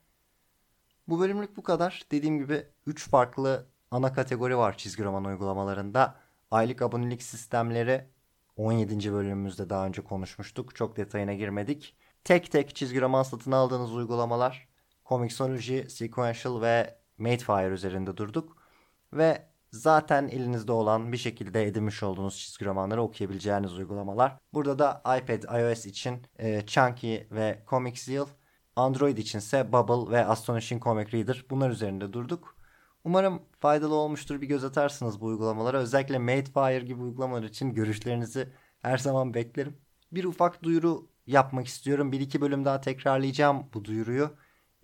Bu 1.08 1.20
bölümlük 1.20 1.56
bu 1.56 1.62
kadar. 1.62 2.02
Dediğim 2.10 2.38
gibi 2.38 2.66
3 2.86 3.08
farklı 3.08 3.66
ana 3.92 4.12
kategori 4.12 4.56
var 4.56 4.76
çizgi 4.76 5.04
roman 5.04 5.24
uygulamalarında. 5.24 6.14
Aylık 6.50 6.82
abonelik 6.82 7.22
sistemleri 7.22 8.08
17. 8.56 9.12
bölümümüzde 9.12 9.70
daha 9.70 9.86
önce 9.86 10.02
konuşmuştuk. 10.02 10.76
Çok 10.76 10.96
detayına 10.96 11.34
girmedik. 11.34 11.96
Tek 12.24 12.52
tek 12.52 12.76
çizgi 12.76 13.00
roman 13.00 13.22
satın 13.22 13.52
aldığınız 13.52 13.94
uygulamalar 13.94 14.68
Comixology, 15.08 15.82
Sequential 15.88 16.60
ve 16.60 16.98
Madefire 17.18 17.74
üzerinde 17.74 18.16
durduk. 18.16 18.56
Ve 19.12 19.42
zaten 19.70 20.28
elinizde 20.28 20.72
olan 20.72 21.12
bir 21.12 21.16
şekilde 21.16 21.66
edinmiş 21.66 22.02
olduğunuz 22.02 22.38
çizgi 22.38 22.64
romanları 22.64 23.02
okuyabileceğiniz 23.02 23.78
uygulamalar. 23.78 24.38
Burada 24.52 24.78
da 24.78 25.02
iPad, 25.18 25.60
iOS 25.60 25.86
için 25.86 26.26
e, 26.38 26.66
Chunky 26.66 27.16
ve 27.30 27.62
Comic 27.68 28.00
Zeal, 28.00 28.26
Android 28.76 29.16
içinse 29.18 29.72
Bubble 29.72 30.12
ve 30.12 30.24
Astonishing 30.24 30.82
Comic 30.82 31.18
Reader 31.18 31.44
bunlar 31.50 31.70
üzerinde 31.70 32.12
durduk. 32.12 32.61
Umarım 33.04 33.42
faydalı 33.60 33.94
olmuştur 33.94 34.40
bir 34.40 34.46
göz 34.46 34.64
atarsınız 34.64 35.20
bu 35.20 35.26
uygulamalara. 35.26 35.78
Özellikle 35.78 36.18
Madefire 36.18 36.84
gibi 36.84 37.02
uygulamalar 37.02 37.42
için 37.42 37.74
görüşlerinizi 37.74 38.48
her 38.82 38.98
zaman 38.98 39.34
beklerim. 39.34 39.76
Bir 40.12 40.24
ufak 40.24 40.62
duyuru 40.62 41.08
yapmak 41.26 41.66
istiyorum. 41.66 42.12
Bir 42.12 42.20
iki 42.20 42.40
bölüm 42.40 42.64
daha 42.64 42.80
tekrarlayacağım 42.80 43.66
bu 43.74 43.84
duyuruyu. 43.84 44.30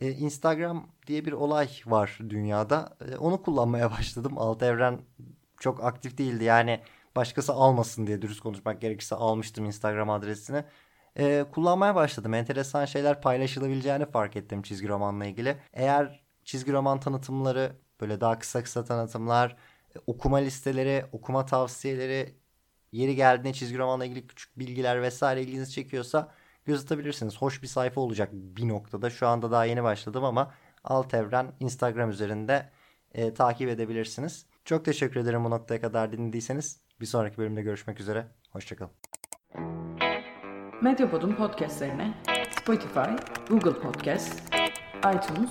Ee, 0.01 0.11
Instagram 0.11 0.87
diye 1.07 1.25
bir 1.25 1.33
olay 1.33 1.69
var 1.87 2.19
dünyada. 2.29 2.97
Ee, 3.01 3.17
onu 3.17 3.43
kullanmaya 3.43 3.91
başladım. 3.99 4.39
Alt 4.39 4.63
evren 4.63 5.01
çok 5.61 5.85
aktif 5.85 6.19
değildi. 6.19 6.45
Yani 6.45 6.81
başkası 7.17 7.53
almasın 7.53 8.07
diye 8.07 8.23
dürüst 8.23 8.41
konuşmak 8.41 8.81
gerekirse 8.81 9.15
almıştım 9.17 9.65
Instagram 9.65 10.11
adresini. 10.11 10.65
Ee, 11.19 11.45
kullanmaya 11.53 11.95
başladım. 11.95 12.35
Enteresan 12.35 12.85
şeyler 12.85 13.23
paylaşılabileceğini 13.23 14.07
fark 14.07 14.37
ettim 14.37 14.63
çizgi 14.63 14.89
romanla 14.89 15.25
ilgili. 15.25 15.57
Eğer 15.73 16.25
çizgi 16.45 16.73
roman 16.73 17.01
tanıtımları 17.01 17.77
böyle 18.01 18.21
daha 18.21 18.39
kısa 18.39 18.63
kısa 18.63 18.85
tanıtımlar, 18.85 19.57
e, 19.97 19.99
okuma 20.07 20.37
listeleri, 20.37 21.05
okuma 21.13 21.47
tavsiyeleri, 21.47 22.35
yeri 22.93 23.17
geldiğinde 23.17 23.53
çizgi 23.53 23.79
romanla 23.79 24.05
ilgili 24.05 24.27
küçük 24.27 24.59
bilgiler 24.59 25.03
vesaire 25.03 25.43
ilginizi 25.43 25.73
çekiyorsa 25.73 26.33
göz 26.65 26.85
atabilirsiniz. 26.85 27.37
Hoş 27.37 27.63
bir 27.63 27.67
sayfa 27.67 28.01
olacak 28.01 28.31
bir 28.33 28.69
noktada. 28.69 29.11
Şu 29.11 29.27
anda 29.27 29.51
daha 29.51 29.65
yeni 29.65 29.83
başladım 29.83 30.25
ama 30.25 30.55
Alt 30.85 31.15
Evren 31.15 31.53
Instagram 31.61 32.11
üzerinde 32.11 32.71
e, 33.13 33.35
takip 33.35 33.69
edebilirsiniz. 33.69 34.47
Çok 34.65 34.85
teşekkür 34.85 35.21
ederim 35.21 35.45
bu 35.45 35.51
noktaya 35.51 35.81
kadar 35.81 36.13
dinlediyseniz. 36.13 36.81
Bir 37.01 37.07
sonraki 37.07 37.39
bölümde 37.39 37.63
görüşmek 37.63 38.01
üzere. 38.01 38.27
Hoşçakalın. 38.51 38.93
Medyapod'un 40.83 41.33
podcastlerine 41.33 42.15
Spotify, 42.51 43.11
Google 43.49 43.81
Podcast, 43.81 44.43
iTunes 44.99 45.51